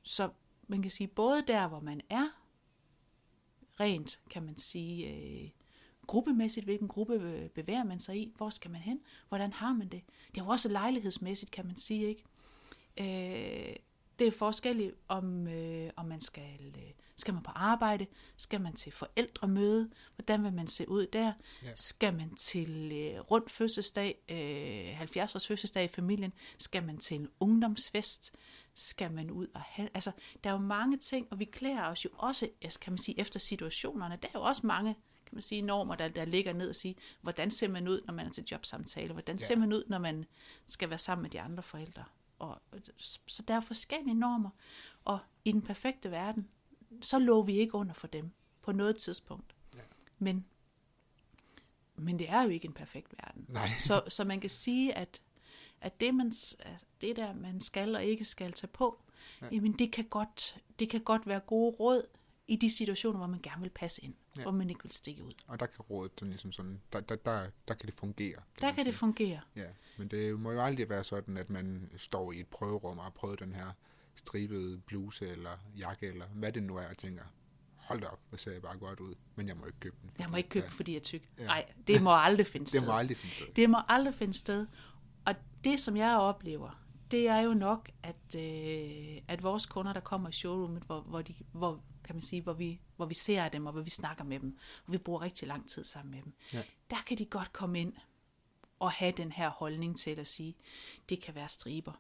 så 0.03 0.29
man 0.67 0.81
kan 0.81 0.91
sige, 0.91 1.07
både 1.07 1.43
der, 1.47 1.67
hvor 1.67 1.79
man 1.79 2.01
er, 2.09 2.27
rent, 3.81 4.19
kan 4.29 4.43
man 4.43 4.57
sige, 4.57 5.07
øh, 5.09 5.49
gruppemæssigt, 6.07 6.65
hvilken 6.65 6.87
gruppe 6.87 7.13
øh, 7.13 7.49
bevæger 7.49 7.83
man 7.83 7.99
sig 7.99 8.17
i, 8.17 8.31
hvor 8.37 8.49
skal 8.49 8.71
man 8.71 8.81
hen, 8.81 8.99
hvordan 9.29 9.53
har 9.53 9.73
man 9.73 9.87
det. 9.87 10.01
Det 10.31 10.41
er 10.41 10.43
jo 10.43 10.49
også 10.49 10.69
lejlighedsmæssigt, 10.69 11.51
kan 11.51 11.65
man 11.65 11.77
sige, 11.77 12.07
ikke? 12.07 12.23
Øh, 12.99 13.75
det 14.19 14.27
er 14.27 14.31
forskelligt, 14.31 14.95
om, 15.07 15.47
øh, 15.47 15.89
om 15.95 16.05
man 16.05 16.21
skal, 16.21 16.73
øh, 16.77 16.91
skal 17.17 17.33
man 17.33 17.43
på 17.43 17.51
arbejde, 17.55 18.05
skal 18.37 18.61
man 18.61 18.73
til 18.73 18.91
forældremøde, 18.91 19.89
hvordan 20.15 20.43
vil 20.43 20.53
man 20.53 20.67
se 20.67 20.89
ud 20.89 21.07
der, 21.07 21.33
Ja. 21.63 21.71
skal 21.75 22.13
man 22.15 22.35
til 22.35 22.91
øh, 22.93 23.19
rundt 23.19 23.51
fødselsdag, 23.51 24.17
øh, 24.29 25.01
70-års 25.01 25.47
fødselsdag 25.47 25.83
i 25.83 25.87
familien, 25.87 26.33
skal 26.57 26.83
man 26.83 26.97
til 26.97 27.15
en 27.19 27.27
ungdomsfest, 27.39 28.35
skal 28.75 29.11
man 29.11 29.31
ud 29.31 29.47
og 29.53 29.61
have, 29.61 29.89
altså 29.93 30.11
der 30.43 30.49
er 30.49 30.53
jo 30.53 30.59
mange 30.59 30.97
ting, 30.97 31.27
og 31.31 31.39
vi 31.39 31.45
klæder 31.45 31.83
os 31.85 32.05
jo 32.05 32.09
også, 32.13 32.49
altså, 32.61 32.79
kan 32.79 32.93
man 32.93 32.97
sige, 32.97 33.19
efter 33.19 33.39
situationerne, 33.39 34.17
der 34.21 34.27
er 34.27 34.39
jo 34.39 34.41
også 34.41 34.67
mange 34.67 34.95
kan 35.25 35.35
man 35.35 35.41
sige, 35.41 35.61
normer, 35.61 35.95
der, 35.95 36.07
der 36.07 36.25
ligger 36.25 36.53
ned 36.53 36.69
og 36.69 36.75
sige, 36.75 36.95
hvordan 37.21 37.51
ser 37.51 37.67
man 37.67 37.87
ud, 37.87 38.01
når 38.05 38.13
man 38.13 38.25
er 38.25 38.29
til 38.31 38.43
jobsamtale, 38.51 39.13
hvordan 39.13 39.35
Ja. 39.35 39.45
ser 39.45 39.55
man 39.55 39.73
ud, 39.73 39.83
når 39.87 39.97
man 39.97 40.25
skal 40.65 40.89
være 40.89 40.97
sammen 40.99 41.21
med 41.21 41.29
de 41.29 41.41
andre 41.41 41.63
forældre. 41.63 42.03
Og, 42.39 42.61
så 43.27 43.43
der 43.47 43.53
er 43.53 43.59
forskellige 43.61 44.13
normer, 44.13 44.49
og 45.05 45.19
i 45.45 45.51
den 45.51 45.61
perfekte 45.61 46.11
verden, 46.11 46.47
så 47.01 47.19
lå 47.19 47.41
vi 47.41 47.59
ikke 47.59 47.75
under 47.75 47.93
for 47.93 48.07
dem 48.07 48.31
på 48.61 48.71
noget 48.71 48.97
tidspunkt. 48.97 49.55
Ja. 49.75 49.79
Men, 50.19 50.45
men 51.95 52.19
det 52.19 52.29
er 52.29 52.41
jo 52.41 52.49
ikke 52.49 52.65
en 52.65 52.73
perfekt 52.73 53.13
verden. 53.23 53.45
Nej. 53.47 53.69
Så, 53.79 54.03
så 54.07 54.23
man 54.23 54.39
kan 54.39 54.49
sige, 54.49 54.97
at, 54.97 55.21
at 55.81 55.99
det, 55.99 56.13
man, 56.15 56.27
altså, 56.27 56.85
det 57.01 57.15
der, 57.15 57.33
man 57.33 57.61
skal 57.61 57.95
og 57.95 58.03
ikke 58.03 58.25
skal 58.25 58.51
tage 58.53 58.67
på, 58.73 59.01
ja. 59.41 59.47
jamen 59.51 59.73
det 59.79 59.91
kan, 59.91 60.05
godt, 60.05 60.55
det 60.79 60.89
kan 60.89 61.01
godt 61.01 61.27
være 61.27 61.39
gode 61.39 61.75
råd 61.79 62.03
i 62.47 62.55
de 62.55 62.71
situationer, 62.71 63.17
hvor 63.17 63.27
man 63.27 63.39
gerne 63.43 63.61
vil 63.61 63.69
passe 63.69 64.03
ind, 64.03 64.13
Ja. 64.35 64.41
ja. 64.41 64.43
hvor 64.43 64.51
man 64.51 64.69
ikke 64.69 64.83
vil 64.83 64.91
stikke 64.91 65.23
ud. 65.23 65.33
Og 65.47 65.59
der 65.59 65.65
kan 65.65 65.81
rådet 65.81 66.11
sådan 66.17 66.29
ligesom 66.29 66.51
sådan, 66.51 66.81
der, 66.93 66.99
der, 66.99 67.15
der, 67.15 67.47
der 67.67 67.73
kan 67.73 67.85
det 67.85 67.93
fungere. 67.95 68.35
Der 68.59 68.65
man 68.67 68.75
kan 68.75 68.85
det 68.85 68.93
sige. 68.93 68.99
fungere. 68.99 69.39
Ja, 69.55 69.67
men 69.97 70.07
det 70.07 70.39
må 70.39 70.51
jo 70.51 70.61
aldrig 70.63 70.89
være 70.89 71.03
sådan, 71.03 71.37
at 71.37 71.49
man 71.49 71.91
står 71.97 72.31
i 72.31 72.39
et 72.39 72.47
prøverum 72.47 72.97
og 72.97 73.03
har 73.03 73.11
prøvet 73.11 73.39
den 73.39 73.53
her 73.53 73.71
stribede 74.15 74.77
bluse 74.77 75.27
eller 75.27 75.49
jakke, 75.79 76.07
eller 76.07 76.25
hvad 76.25 76.51
det 76.51 76.63
nu 76.63 76.77
er, 76.77 76.87
og 76.89 76.97
tænker, 76.97 77.23
hold 77.75 78.01
da 78.01 78.07
op, 78.07 78.19
hvor 78.29 78.37
ser 78.37 78.51
jeg 78.51 78.61
bare 78.61 78.77
godt 78.77 78.99
ud, 78.99 79.13
men 79.35 79.47
jeg 79.47 79.57
må 79.57 79.65
ikke 79.65 79.79
købe 79.79 79.95
den. 80.01 80.11
Jeg 80.19 80.29
må 80.29 80.37
ikke 80.37 80.49
købe, 80.49 80.63
Ja, 80.65 80.69
ja. 80.71 80.75
fordi 80.77 80.91
jeg 80.91 80.99
er 80.99 81.03
tyk. 81.03 81.29
Ja. 81.37 81.43
Nej, 81.45 81.65
det 81.87 82.01
må 82.01 82.11
aldrig 82.15 82.47
finde 82.47 82.67
sted. 82.67 82.79
det 82.79 82.87
må 82.87 82.93
aldrig 82.93 83.17
finde 83.17 83.35
sted. 83.35 83.47
Det 83.55 83.69
må 83.69 83.77
aldrig 83.87 84.15
finde 84.15 84.33
sted. 84.33 84.67
Det, 85.63 85.79
som 85.79 85.97
jeg 85.97 86.17
oplever, 86.17 86.83
det 87.11 87.27
er 87.27 87.39
jo 87.39 87.53
nok, 87.53 87.89
at, 88.03 88.35
øh, 88.35 89.21
at 89.27 89.43
vores 89.43 89.65
kunder, 89.65 89.93
der 89.93 89.99
kommer 89.99 90.29
i 90.29 90.31
showroomet, 90.31 90.83
hvor, 90.83 91.01
hvor, 91.01 91.21
de, 91.21 91.33
hvor, 91.51 91.81
kan 92.03 92.15
man 92.15 92.21
sige, 92.21 92.41
hvor, 92.41 92.53
vi, 92.53 92.79
hvor 92.95 93.05
vi 93.05 93.13
ser 93.13 93.49
dem, 93.49 93.65
og 93.65 93.71
hvor 93.73 93.81
vi 93.81 93.89
snakker 93.89 94.23
med 94.23 94.39
dem, 94.39 94.57
og 94.87 94.93
vi 94.93 94.97
bruger 94.97 95.21
rigtig 95.21 95.47
lang 95.47 95.69
tid 95.69 95.83
sammen 95.85 96.11
med 96.11 96.21
dem, 96.23 96.33
Ja. 96.53 96.61
der 96.89 96.97
kan 97.07 97.17
de 97.17 97.25
godt 97.25 97.53
komme 97.53 97.79
ind 97.81 97.93
og 98.79 98.91
have 98.91 99.11
den 99.11 99.31
her 99.31 99.49
holdning 99.49 99.97
til 99.99 100.19
at 100.19 100.27
sige, 100.27 100.55
det 101.09 101.21
kan 101.21 101.35
være 101.35 101.49
striber. 101.49 101.93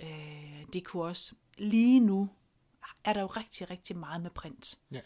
Øh, 0.00 0.64
det 0.72 0.84
kunne 0.84 1.02
også, 1.02 1.34
lige 1.58 2.00
nu 2.00 2.28
er 3.04 3.12
der 3.12 3.20
jo 3.20 3.26
rigtig, 3.26 3.70
rigtig 3.70 3.96
meget 3.96 4.20
med 4.20 4.30
print. 4.30 4.78
Ja. 4.92 5.00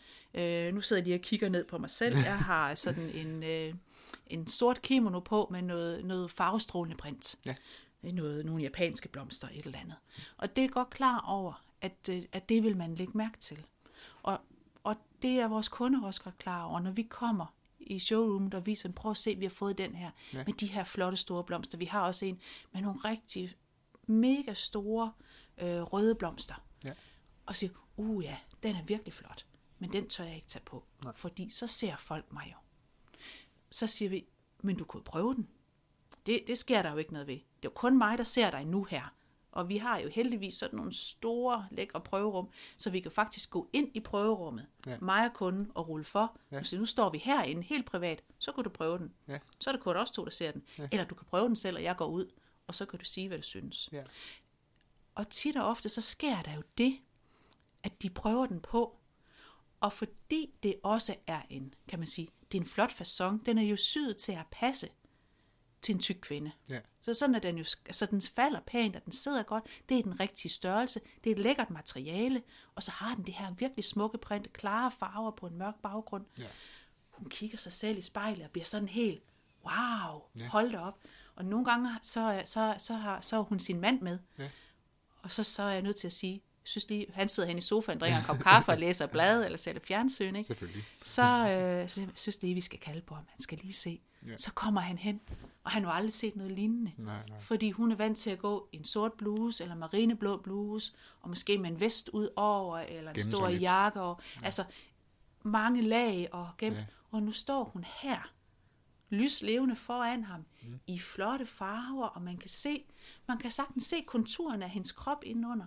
Øh, 0.69 0.75
nu 0.75 0.81
sidder 0.81 1.01
jeg 1.01 1.05
lige 1.07 1.17
og 1.17 1.21
kigger 1.21 1.49
ned 1.49 1.65
på 1.65 1.79
mig 1.79 1.91
selv. 1.91 2.17
Jeg 2.25 2.39
har 2.39 2.75
sådan 2.75 3.11
en, 3.11 3.43
øh, 3.43 3.75
en 4.27 4.47
sort 4.47 4.83
kimono 4.83 5.21
på 5.21 5.49
med 5.51 5.63
noget, 5.63 6.05
noget 6.05 6.31
farvestrålende 6.31 6.97
print. 6.97 7.37
Ja. 7.47 7.55
Det 8.03 8.09
er 8.09 8.15
noget, 8.15 8.47
nogle 8.47 8.63
japanske 8.63 9.09
blomster, 9.09 9.49
et 9.49 9.67
eller 9.67 9.79
andet. 9.79 9.97
Og 10.37 10.57
det 10.57 10.65
er 10.65 10.69
godt 10.69 10.91
klar 10.91 11.21
over, 11.21 11.65
at, 11.81 12.09
øh, 12.11 12.23
at 12.33 12.49
det 12.49 12.63
vil 12.63 12.77
man 12.77 12.95
lægge 12.95 13.19
mærke 13.19 13.39
til. 13.39 13.65
Og, 14.23 14.41
og 14.85 14.97
det 15.23 15.31
er 15.31 15.49
vores 15.49 15.69
kunder 15.69 16.03
også 16.03 16.23
godt 16.23 16.39
klar 16.39 16.65
over. 16.65 16.81
Når 16.81 16.91
vi 16.91 17.03
kommer 17.03 17.47
i 17.81 17.99
showroomet 17.99 18.55
og 18.55 18.67
viser 18.67 18.89
dem, 18.89 18.95
prøv 18.95 19.11
at 19.11 19.17
se, 19.17 19.35
vi 19.35 19.45
har 19.45 19.51
fået 19.51 19.79
den 19.79 19.95
her, 19.95 20.11
ja. 20.33 20.45
med 20.47 20.55
de 20.55 20.67
her 20.67 20.85
flotte 20.85 21.17
store 21.17 21.45
blomster. 21.45 21.79
Vi 21.79 21.85
har 21.85 22.07
også 22.07 22.27
en 22.27 22.41
med 22.73 22.83
nogle 22.83 23.01
rigtig 23.05 23.55
mega 24.07 24.55
store 24.55 25.13
øh, 25.59 25.83
røde 25.83 26.15
blomster. 26.15 26.55
Ja. 26.85 26.91
Og 27.47 27.57
siger, 27.57 27.73
uh 27.97 28.25
ja, 28.25 28.39
den 28.63 28.77
er 28.77 28.83
virkelig 28.83 29.15
flot, 29.15 29.47
men 29.79 29.93
den 29.93 30.09
tør 30.09 30.25
jeg 30.25 30.35
ikke 30.35 30.49
tage 30.49 30.65
på, 30.65 30.85
Nej. 31.05 31.13
fordi 31.17 31.51
så 31.51 31.67
ser 31.67 31.97
folk 31.97 32.33
mig 32.33 32.53
jo. 32.53 32.57
Så 33.71 33.87
siger 33.87 34.09
vi, 34.09 34.27
men 34.63 34.77
du 34.77 34.85
kunne 34.85 35.03
prøve 35.03 35.35
den. 35.35 35.49
Det, 36.27 36.45
det 36.47 36.59
sker 36.59 36.83
der 36.83 36.91
jo 36.91 36.97
ikke 36.97 37.13
noget 37.13 37.27
ved. 37.27 37.39
Det 37.63 37.69
er 37.69 37.71
jo 37.71 37.75
kun 37.75 37.99
mig, 37.99 38.19
der 38.19 38.25
ser 38.25 38.51
dig 38.51 38.65
nu 38.65 38.85
her. 38.85 39.15
Og 39.53 39.69
vi 39.69 39.77
har 39.77 39.99
jo 39.99 40.09
heldigvis 40.09 40.55
sådan 40.55 40.77
nogle 40.77 40.93
store, 40.95 41.67
lækre 41.71 42.01
prøverum, 42.01 42.49
så 42.77 42.91
vi 42.91 43.01
kan 43.01 43.11
faktisk 43.11 43.51
gå 43.51 43.69
ind 43.73 43.91
i 43.95 44.01
prøverummet, 44.01 44.67
Ja. 44.87 44.99
mig 45.01 45.25
og 45.27 45.33
kunden, 45.35 45.71
og 45.75 45.89
rulle 45.89 46.05
for. 46.05 46.37
Ja. 46.53 46.63
Så 46.63 46.79
nu 46.79 46.87
står 46.87 47.11
vi 47.11 47.19
herinde 47.19 47.63
helt 47.63 47.87
privat, 47.87 48.23
så 48.39 48.53
kan 48.53 48.65
du 48.65 48.71
prøve 48.71 48.99
den. 48.99 49.13
Ja. 49.29 49.39
Så 49.61 49.71
er 49.71 49.73
det 49.75 49.83
kun 49.83 49.97
os 49.97 50.11
to, 50.11 50.25
der 50.25 50.31
ser 50.31 50.51
den. 50.51 50.63
Ja. 50.79 50.89
Eller 50.93 51.05
du 51.05 51.15
kan 51.15 51.27
prøve 51.31 51.47
den 51.49 51.57
selv, 51.57 51.77
og 51.77 51.83
jeg 51.83 51.97
går 51.97 52.07
ud, 52.07 52.27
og 52.67 52.75
så 52.75 52.87
kan 52.87 52.99
du 52.99 53.05
sige, 53.05 53.29
hvad 53.29 53.39
du 53.39 53.43
synes. 53.45 53.89
Ja. 53.93 54.03
Og 55.15 55.29
tit 55.29 55.57
og 55.57 55.65
ofte, 55.67 55.89
så 55.89 56.01
sker 56.01 56.43
der 56.43 56.53
jo 56.55 56.63
det, 56.79 56.99
at 57.83 58.03
de 58.03 58.11
prøver 58.11 58.47
den 58.47 58.61
på. 58.61 58.97
Og 59.81 59.93
fordi 59.93 60.55
det 60.63 60.75
også 60.83 61.15
er 61.27 61.43
en, 61.51 61.75
kan 61.89 61.99
man 61.99 62.09
sige, 62.09 62.29
det 62.53 62.59
er 62.59 62.63
en 62.63 62.69
flot 62.69 62.93
fasong, 62.93 63.47
den 63.47 63.59
er 63.59 63.63
jo 63.63 63.77
syet 63.77 64.17
til 64.17 64.33
at 64.33 64.47
passe 64.51 64.89
til 65.83 65.95
en 65.95 65.99
tyk 66.01 66.17
kvinde. 66.21 66.51
Ja. 66.71 66.79
Så 67.01 67.15
sådan 67.15 67.35
er 67.35 67.39
den 67.39 67.59
jo, 67.59 67.65
så 67.91 68.07
den 68.07 68.23
falder 68.23 68.61
pænt, 68.61 68.97
og 68.97 69.05
den 69.05 69.13
sidder 69.13 69.43
godt. 69.43 69.65
Det 69.89 69.99
er 69.99 70.03
den 70.03 70.21
rigtige 70.21 70.53
størrelse. 70.53 71.01
Det 71.25 71.31
er 71.31 71.35
et 71.35 71.43
lækkert 71.43 71.71
materiale. 71.71 72.43
Og 72.75 72.83
så 72.83 72.91
har 72.91 73.15
den 73.15 73.27
det 73.27 73.35
her 73.35 73.51
virkelig 73.55 73.85
smukke 73.85 74.19
print, 74.19 74.53
klare 74.53 74.91
farver 74.91 75.31
på 75.31 75.47
en 75.47 75.59
mørk 75.59 75.75
baggrund. 75.83 76.25
Ja. 76.39 76.47
Hun 77.11 77.29
kigger 77.29 77.59
sig 77.59 77.73
selv 77.73 77.99
i 77.99 78.03
spejlet 78.03 78.45
og 78.45 78.51
bliver 78.51 78.65
sådan 78.65 78.89
helt, 78.89 79.23
wow, 79.65 80.23
Ja. 80.39 80.47
hold 80.49 80.73
da 80.73 80.79
op. 80.79 80.99
Og 81.35 81.45
nogle 81.45 81.65
gange, 81.65 81.91
så, 82.03 82.43
så, 82.45 82.75
så, 82.79 82.95
har, 82.95 83.21
så 83.21 83.37
har 83.37 83.43
hun 83.43 83.59
sin 83.59 83.81
mand 83.81 84.01
med. 84.01 84.19
Ja. 84.39 84.49
Og 85.23 85.33
så, 85.33 85.43
så 85.43 85.63
er 85.63 85.71
jeg 85.71 85.83
nødt 85.83 85.97
til 85.97 86.07
at 86.07 86.13
sige, 86.13 86.43
synes 86.65 86.89
lige, 86.89 87.07
han 87.15 87.29
sidder 87.29 87.49
hen 87.49 87.59
i 87.59 87.61
sofaen, 87.61 87.99
drikker 88.01 88.19
en 88.19 88.25
kop 88.25 88.39
kaffe 88.39 88.73
og 88.73 88.79
læser 88.79 89.07
blad 89.07 89.43
eller 89.45 89.59
ser 89.59 89.73
det 89.73 89.83
fjernsyn, 89.83 90.37
ikke? 90.37 90.47
Selvfølgelig. 90.47 90.85
Så, 91.05 91.23
øh, 91.23 91.89
synes 92.15 92.43
lige, 92.43 92.55
vi 92.55 92.61
skal 92.61 92.79
kalde 92.79 93.01
på 93.01 93.15
ham. 93.15 93.25
Han 93.31 93.41
skal 93.41 93.59
lige 93.59 93.73
se. 93.73 94.01
Ja. 94.27 94.37
Så 94.37 94.53
kommer 94.53 94.81
han 94.81 94.99
hen, 94.99 95.21
og 95.65 95.71
han 95.71 95.85
har 95.85 95.93
aldrig 95.93 96.13
set 96.13 96.37
noget 96.37 96.53
lignende. 96.53 96.93
Nej, 96.99 97.23
nej. 97.29 97.41
Fordi 97.41 97.71
hun 97.71 97.93
er 97.93 97.97
vant 97.97 98.19
til 98.19 98.31
at 98.31 98.39
gå 98.39 98.69
i 98.73 98.77
en 98.77 98.85
sort 98.85 99.13
bluse, 99.13 99.65
eller 99.65 99.77
marineblå 99.77 100.37
bluse, 100.37 100.93
og 101.21 101.29
måske 101.29 101.59
med 101.59 101.71
en 101.71 101.81
vest 101.81 102.09
ud 102.09 102.29
over, 102.37 102.79
eller 102.79 103.11
en 103.11 103.17
Gemme 103.17 103.33
stor 103.33 103.49
jakke. 103.49 104.01
Og, 104.01 104.21
ja. 104.41 104.45
Altså 104.45 104.65
mange 105.43 105.83
lag 105.83 106.29
og 106.33 106.51
gemt. 106.59 106.77
Ja. 106.77 106.85
Og 107.11 107.23
nu 107.23 107.33
står 107.33 107.65
hun 107.65 107.85
her, 107.85 108.33
lyslevende 109.11 109.77
foran 109.77 110.25
ham, 110.25 110.45
mm. 110.63 110.81
i 110.87 110.99
flotte 110.99 111.47
farver, 111.47 112.07
og 112.07 112.23
man 112.23 112.37
kan 112.37 112.49
se, 112.49 112.85
man 113.29 113.39
kan 113.39 113.51
sagtens 113.51 113.85
se 113.85 114.05
konturen 114.07 114.63
af 114.63 114.71
hendes 114.71 114.93
krop 114.93 115.25
indenunder. 115.25 115.67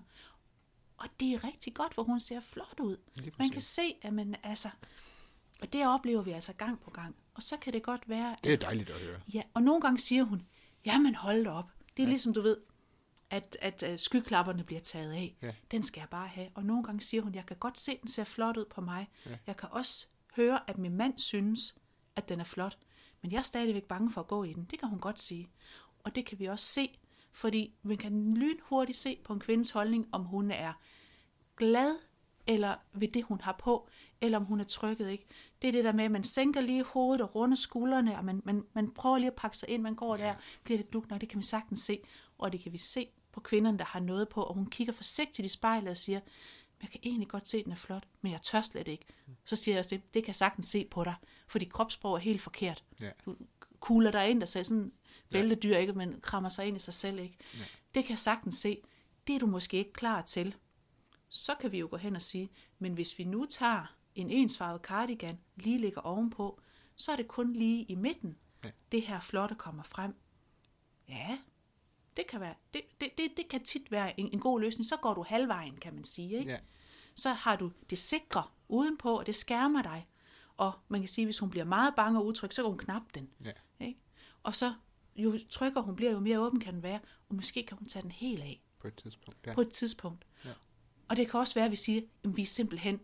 Og 0.98 1.08
det 1.20 1.34
er 1.34 1.44
rigtig 1.44 1.74
godt, 1.74 1.94
hvor 1.94 2.04
hun 2.04 2.20
ser 2.20 2.40
flot 2.40 2.80
ud. 2.80 2.98
Man 3.40 3.50
kan 3.50 3.62
se, 3.62 3.96
at 4.02 4.14
man 4.14 4.36
altså... 4.44 4.70
Og 5.62 5.74
det 5.74 5.88
oplever 5.88 6.22
vi 6.22 6.32
altså 6.32 6.54
gang 6.54 6.80
på 6.80 6.92
gang. 6.92 7.16
Og 7.34 7.44
så 7.44 7.58
kan 7.58 7.74
det 7.74 7.84
godt 7.84 8.10
være, 8.10 8.36
Det 8.44 8.54
er 8.54 8.58
dejligt 8.58 8.90
at 8.90 9.00
høre. 9.02 9.20
Ja, 9.34 9.42
og 9.54 9.64
nogle 9.64 9.82
gange 9.82 9.98
siger 9.98 10.24
hun, 10.24 10.48
jamen 10.86 11.16
hold 11.16 11.44
da 11.44 11.50
op. 11.50 11.70
Det 11.98 12.04
er 12.04 12.08
ja. 12.08 12.10
ligesom 12.10 12.34
du 12.34 12.42
ved, 12.42 12.58
at, 13.30 13.58
at, 13.62 13.84
at 13.84 14.00
skyklapperne 14.00 14.64
bliver 14.64 14.82
taget 14.82 15.12
af. 15.12 15.36
Ja. 15.42 15.54
Den 15.72 15.84
skal 15.84 16.02
jeg 16.02 16.10
bare 16.10 16.28
have. 16.28 16.48
Og 16.56 16.64
nogle 16.64 16.84
gange 16.84 17.02
siger 17.02 17.22
hun, 17.22 17.36
jeg 17.36 17.46
kan 17.46 17.58
godt 17.58 17.80
se, 17.80 17.92
at 17.92 18.02
den 18.02 18.08
ser 18.08 18.24
flot 18.24 18.58
ud 18.58 18.66
på 18.66 18.82
mig. 18.82 19.10
Ja. 19.26 19.38
Jeg 19.48 19.58
kan 19.58 19.70
også 19.72 20.08
høre, 20.36 20.70
at 20.70 20.78
min 20.78 20.96
mand 20.96 21.20
synes, 21.20 21.76
at 22.16 22.30
den 22.30 22.40
er 22.40 22.44
flot. 22.44 22.78
Men 23.22 23.32
jeg 23.32 23.38
er 23.38 23.42
stadigvæk 23.44 23.84
bange 23.84 24.12
for 24.12 24.22
at 24.22 24.28
gå 24.28 24.44
i 24.44 24.54
den. 24.54 24.66
Det 24.66 24.80
kan 24.80 24.90
hun 24.90 25.00
godt 25.00 25.20
sige. 25.20 25.50
Og 26.04 26.16
det 26.16 26.26
kan 26.26 26.40
vi 26.40 26.46
også 26.46 26.66
se, 26.66 27.00
fordi 27.32 27.74
man 27.84 27.98
kan 27.98 28.34
lynhurtigt 28.34 28.98
se 28.98 29.20
på 29.24 29.34
en 29.34 29.40
kvindes 29.40 29.72
holdning, 29.72 30.10
om 30.12 30.24
hun 30.24 30.52
er 30.52 30.74
glad 31.58 31.96
eller 32.48 32.76
ved 32.94 33.08
det, 33.08 33.24
hun 33.24 33.42
har 33.42 33.56
på, 33.60 33.90
eller 34.26 34.38
om 34.38 34.46
hun 34.46 34.60
er 34.60 34.64
trykket. 34.64 35.10
Ikke? 35.10 35.28
det 35.62 35.68
er 35.68 35.72
det 35.72 35.84
der 35.84 35.92
med, 35.92 36.06
at 36.06 36.12
man 36.12 36.24
sænker 36.24 36.62
lige 36.62 36.84
hovedet 36.84 37.22
og 37.22 37.36
runder 37.36 37.56
skuldrene, 37.58 38.18
og 38.18 38.26
man, 38.26 38.42
man, 38.46 38.64
man 38.74 38.92
prøver 38.92 39.18
lige 39.18 39.28
at 39.28 39.36
pakke 39.36 39.58
sig 39.58 39.70
ind, 39.70 39.82
man 39.82 39.96
går 39.96 40.18
der, 40.18 40.36
bliver 40.64 40.78
det 40.78 40.94
duk, 40.94 41.10
det 41.10 41.30
kan 41.30 41.40
vi 41.40 41.44
sagtens 41.44 41.80
se, 41.80 42.00
og 42.38 42.52
det 42.52 42.60
kan 42.60 42.74
vi 42.74 42.78
se 42.78 43.08
på 43.32 43.40
kvinderne, 43.40 43.78
der 43.78 43.86
har 43.86 44.00
noget 44.00 44.30
på, 44.30 44.44
og 44.44 44.54
hun 44.54 44.70
kigger 44.70 44.94
forsigtigt 44.94 45.46
i 45.46 45.50
spejlet 45.50 45.90
og 45.90 45.98
siger, 45.98 46.20
jeg 46.82 46.90
kan 46.90 47.00
egentlig 47.04 47.28
godt 47.28 47.48
se, 47.48 47.58
at 47.58 47.64
den 47.64 47.72
er 47.72 47.76
flot, 47.76 48.08
men 48.22 48.32
jeg 48.32 48.42
tør 48.42 48.62
slet 48.62 48.88
ikke. 48.88 49.06
Så 49.46 49.56
siger 49.56 49.76
jeg 49.76 49.80
også, 49.80 49.96
det, 49.96 50.14
det 50.14 50.24
kan 50.24 50.28
jeg 50.28 50.36
sagtens 50.36 50.66
se 50.66 50.88
på 50.92 51.04
dig, 51.04 51.16
fordi 51.48 51.66
kropssprog 51.66 52.14
er 52.14 52.20
helt 52.20 52.42
forkert. 52.42 52.84
Ja. 53.02 53.10
Du 53.26 53.36
kugler 53.80 54.12
dig 54.12 54.30
ind, 54.30 54.40
der 54.40 54.46
ser 54.46 54.64
sådan 54.64 54.92
bæltedyr, 55.32 55.78
ikke, 55.78 55.94
men 55.94 56.22
krammer 56.22 56.50
sig 56.50 56.66
ind 56.66 56.78
i 56.78 56.80
sig 56.80 56.94
selv. 56.94 57.20
Ikke? 57.20 57.38
Ja. 57.54 57.64
Det 57.96 58.04
kan 58.04 58.10
jeg 58.10 58.20
sagtens 58.20 58.56
se. 58.56 58.82
Det 59.28 59.36
er 59.36 59.40
du 59.40 59.48
måske 59.48 59.78
ikke 59.78 59.94
klar 59.94 60.22
til. 60.22 60.56
Så 61.30 61.56
kan 61.60 61.72
vi 61.72 61.80
jo 61.80 61.88
gå 61.92 61.98
hen 61.98 62.16
og 62.16 62.22
sige, 62.22 62.50
men 62.80 62.94
hvis 62.94 63.20
vi 63.20 63.24
nu 63.24 63.46
tager 63.46 63.95
en 64.16 64.30
ensfarvet 64.30 64.82
cardigan, 64.82 65.40
lige 65.56 65.78
ligger 65.78 66.02
ovenpå, 66.02 66.60
så 66.96 67.12
er 67.12 67.16
det 67.16 67.28
kun 67.28 67.54
lige 67.54 67.84
i 67.84 67.96
midten, 67.96 68.38
Ja. 68.64 68.72
det 68.92 69.02
her 69.02 69.20
flotte 69.20 69.56
kommer 69.56 69.84
frem. 69.84 70.16
Ja, 71.10 71.38
det 72.18 72.28
kan, 72.28 72.40
være, 72.42 72.54
det, 72.74 72.82
det, 73.02 73.10
det, 73.18 73.32
det 73.38 73.48
kan 73.50 73.64
tit 73.64 73.92
være 73.92 74.20
en, 74.20 74.30
en 74.34 74.40
god 74.40 74.60
løsning. 74.62 74.86
Så 74.86 74.98
går 74.98 75.14
du 75.14 75.24
halvvejen, 75.24 75.78
kan 75.78 75.94
man 75.96 76.04
sige. 76.04 76.38
Ikke? 76.40 76.52
Ja. 76.52 76.58
Så 77.16 77.30
har 77.34 77.56
du 77.56 77.72
det 77.90 77.98
sikre 77.98 78.44
udenpå, 78.68 79.20
og 79.20 79.26
det 79.26 79.36
skærmer 79.36 79.82
dig. 79.82 80.08
Og 80.58 80.72
man 80.88 81.02
kan 81.02 81.08
sige, 81.08 81.26
hvis 81.26 81.40
hun 81.40 81.50
bliver 81.50 81.64
meget 81.66 81.96
bange 81.96 82.20
og 82.20 82.26
utryg, 82.26 82.54
så 82.54 82.62
kan 82.62 82.70
hun 82.70 82.78
knappe 82.78 83.08
den. 83.14 83.30
Ja. 83.46 83.52
Ikke? 83.80 84.00
Og 84.44 84.56
så 84.56 84.74
jo 85.16 85.40
tryggere 85.50 85.84
hun 85.84 85.96
bliver, 85.96 86.12
jo 86.12 86.20
mere 86.20 86.40
åben 86.40 86.60
kan 86.60 86.74
den 86.74 86.84
være, 86.84 87.00
og 87.30 87.36
måske 87.36 87.64
kan 87.66 87.78
hun 87.78 87.88
tage 87.88 88.04
den 88.04 88.12
helt 88.12 88.42
af 88.44 88.64
På 88.80 88.88
et 88.88 88.96
tidspunkt. 88.96 89.40
Ja. 89.46 89.54
på 89.54 89.62
et 89.62 89.70
tidspunkt. 89.70 90.26
Ja. 90.46 90.52
Og 91.08 91.18
det 91.18 91.30
kan 91.32 91.40
også 91.40 91.54
være, 91.54 91.66
at 91.66 91.72
vi 91.72 91.76
siger, 91.76 92.02
at 92.24 92.38
vi 92.38 92.42
er 92.42 92.46
simpelthen, 92.46 93.00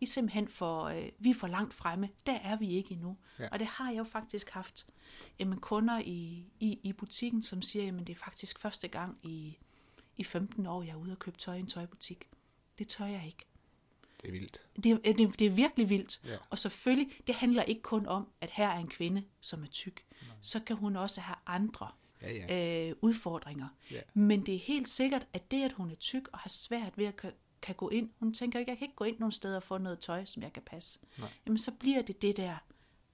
vi 0.00 0.04
er 0.04 0.08
simpelthen 0.08 0.48
for, 0.48 0.84
øh, 0.84 1.08
vi 1.18 1.30
er 1.30 1.34
for 1.34 1.46
langt 1.46 1.74
fremme. 1.74 2.08
Der 2.26 2.32
er 2.38 2.56
vi 2.56 2.70
ikke 2.70 2.92
endnu. 2.92 3.16
Ja. 3.38 3.48
Og 3.52 3.58
det 3.58 3.66
har 3.66 3.90
jeg 3.90 3.98
jo 3.98 4.04
faktisk 4.04 4.50
haft 4.50 4.86
jamen, 5.38 5.58
kunder 5.60 5.98
i, 5.98 6.44
i, 6.60 6.78
i 6.82 6.92
butikken, 6.92 7.42
som 7.42 7.62
siger, 7.62 7.92
at 8.00 8.06
det 8.06 8.10
er 8.10 8.14
faktisk 8.24 8.58
første 8.58 8.88
gang 8.88 9.18
i, 9.22 9.58
i 10.16 10.24
15 10.24 10.66
år, 10.66 10.82
jeg 10.82 10.90
er 10.92 10.96
ude 10.96 11.12
og 11.12 11.18
købe 11.18 11.38
tøj 11.38 11.54
i 11.56 11.60
en 11.60 11.66
tøjbutik. 11.66 12.28
Det 12.78 12.88
tør 12.88 13.04
jeg 13.04 13.22
ikke. 13.26 13.44
Det 14.22 14.28
er 14.28 14.32
vildt. 14.32 14.60
Det, 14.84 14.92
er- 14.92 15.12
det, 15.12 15.38
det 15.38 15.46
er 15.46 15.50
virkelig 15.50 15.88
vildt. 15.90 16.20
Ja. 16.24 16.36
Og 16.50 16.58
selvfølgelig, 16.58 17.12
det 17.26 17.34
handler 17.34 17.62
ikke 17.62 17.82
kun 17.82 18.06
om, 18.06 18.28
at 18.40 18.50
her 18.52 18.68
er 18.68 18.78
en 18.78 18.88
kvinde, 18.88 19.24
som 19.40 19.62
er 19.62 19.66
tyk. 19.68 20.04
Så 20.40 20.60
kan 20.60 20.76
hun 20.76 20.96
også 20.96 21.20
have 21.20 21.36
andre 21.46 21.88
Ja, 22.22 22.32
ja. 22.32 22.88
øh, 22.90 22.96
udfordringer. 23.00 23.68
Ja. 23.90 24.00
Men 24.14 24.46
det 24.46 24.54
er 24.54 24.58
helt 24.58 24.88
sikkert, 24.88 25.26
at 25.32 25.50
det, 25.50 25.62
at 25.64 25.72
hun 25.72 25.90
er 25.90 25.94
tyk 25.94 26.28
og 26.32 26.38
har 26.38 26.48
svært 26.48 26.98
ved 26.98 27.06
at 27.06 27.16
kan, 27.62 27.74
gå 27.74 27.88
ind, 27.88 28.10
hun 28.18 28.34
tænker 28.34 28.58
ikke, 28.58 28.70
jeg 28.70 28.78
kan 28.78 28.84
ikke 28.84 28.96
gå 28.96 29.04
ind 29.04 29.18
nogen 29.18 29.32
steder 29.32 29.56
og 29.56 29.62
få 29.62 29.78
noget 29.78 29.98
tøj, 29.98 30.24
som 30.24 30.42
jeg 30.42 30.52
kan 30.52 30.62
passe. 30.62 30.98
Nej. 31.18 31.28
Jamen 31.46 31.58
så 31.58 31.72
bliver 31.72 32.02
det 32.02 32.22
det 32.22 32.36
der, 32.36 32.56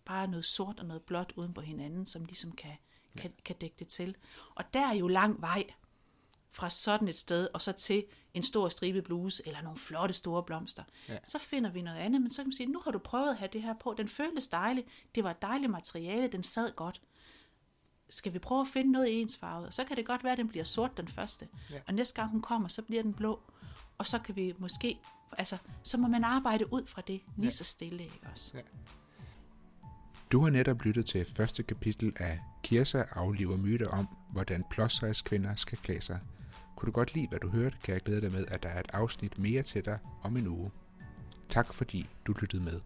bare 0.05 0.29
noget 0.29 0.45
sort 0.45 0.81
og 0.81 0.87
noget 0.87 1.03
blåt 1.03 1.33
uden 1.37 1.55
på 1.55 1.61
hinanden, 1.61 2.07
som 2.07 2.25
ligesom 2.25 2.53
kan, 2.53 2.77
kan, 3.19 3.33
kan 3.45 3.57
dække 3.57 3.77
det 3.79 3.89
til. 3.89 4.17
Og 4.55 4.75
der 4.75 4.87
er 4.87 4.95
jo 4.95 5.09
lang 5.09 5.41
vej 5.41 5.65
fra 6.51 6.71
sådan 6.71 7.09
et 7.09 7.19
sted, 7.19 7.49
og 7.55 7.63
så 7.63 7.73
til 7.73 8.05
en 8.35 8.43
stor 8.43 8.69
stribet 8.69 9.05
bluse, 9.05 9.43
eller 9.47 9.63
nogle 9.63 9.79
flotte 9.79 10.15
store 10.15 10.43
blomster. 10.43 10.83
Ja. 11.09 11.19
Så 11.25 11.39
finder 11.39 11.71
vi 11.71 11.83
noget 11.83 11.99
andet, 11.99 12.21
men 12.21 12.31
så 12.31 12.37
kan 12.37 12.47
man 12.47 12.53
sige, 12.53 12.67
nu 12.67 12.81
har 12.85 12.91
du 12.91 12.99
prøvet 12.99 13.31
at 13.31 13.37
have 13.37 13.49
det 13.53 13.63
her 13.63 13.75
på, 13.75 13.95
den 13.99 14.09
føltes 14.09 14.49
dejlig, 14.49 14.85
det 15.15 15.25
var 15.25 15.31
et 15.31 15.43
dejligt 15.43 15.71
materiale, 15.71 16.29
den 16.29 16.43
sad 16.43 16.73
godt 16.77 17.01
skal 18.09 18.33
vi 18.33 18.39
prøve 18.39 18.61
at 18.61 18.69
finde 18.69 18.93
noget 18.93 19.21
ensfarvet? 19.21 19.67
Og 19.67 19.75
så 19.75 19.85
kan 19.85 19.97
det 19.97 20.07
godt 20.07 20.25
være, 20.25 20.33
at 20.33 20.39
den 20.39 20.49
bliver 20.49 20.65
sort 20.65 20.97
den 20.97 21.09
første. 21.09 21.49
Ja. 21.71 21.81
Og 21.87 21.95
næste 21.95 22.15
gang 22.15 22.31
hun 22.31 22.43
kommer, 22.43 22.69
så 22.69 22.83
bliver 22.83 23.03
den 23.03 23.15
blå. 23.15 23.41
Og 23.99 24.07
så 24.07 24.19
kan 24.19 24.37
vi 24.37 24.55
måske, 24.59 24.99
altså, 25.39 25.57
så 25.83 25.99
må 25.99 26.09
man 26.09 26.25
arbejde 26.25 26.73
ud 26.73 26.87
fra 26.87 27.03
det, 27.07 27.21
lige 27.37 27.45
Ja. 27.47 27.51
så 27.51 27.65
stille, 27.65 28.03
ikke 28.05 28.21
også? 28.33 28.51
Ja. 28.55 28.61
Du 30.33 30.43
har 30.43 30.51
netop 30.51 30.83
lyttet 30.83 31.07
til 31.07 31.25
første 31.37 31.63
kapitel 31.63 32.13
af 32.17 32.41
Kirsa 32.63 33.03
afliver 33.11 33.57
myter 33.57 33.89
om, 33.89 34.09
hvordan 34.33 34.65
plus 34.71 35.23
kvinder 35.23 35.55
skal 35.55 35.79
klæde 35.79 36.01
sig. 36.01 36.21
Kunne 36.77 36.87
du 36.87 36.93
godt 36.93 37.15
lide, 37.15 37.29
hvad 37.29 37.39
du 37.39 37.49
hørte, 37.49 37.77
kan 37.85 37.95
jeg 37.95 38.01
glæde 38.03 38.21
dig 38.21 38.33
med, 38.33 38.45
at 38.49 38.63
der 38.63 38.69
er 38.69 38.81
et 38.81 38.91
afsnit 38.93 39.39
mere 39.39 39.63
til 39.63 39.85
dig 39.85 39.99
om 40.23 40.37
en 40.37 40.47
uge. 40.47 40.71
Tak 41.49 41.75
fordi 41.75 42.09
du 42.27 42.33
lyttede 42.41 42.63
med. 42.63 42.81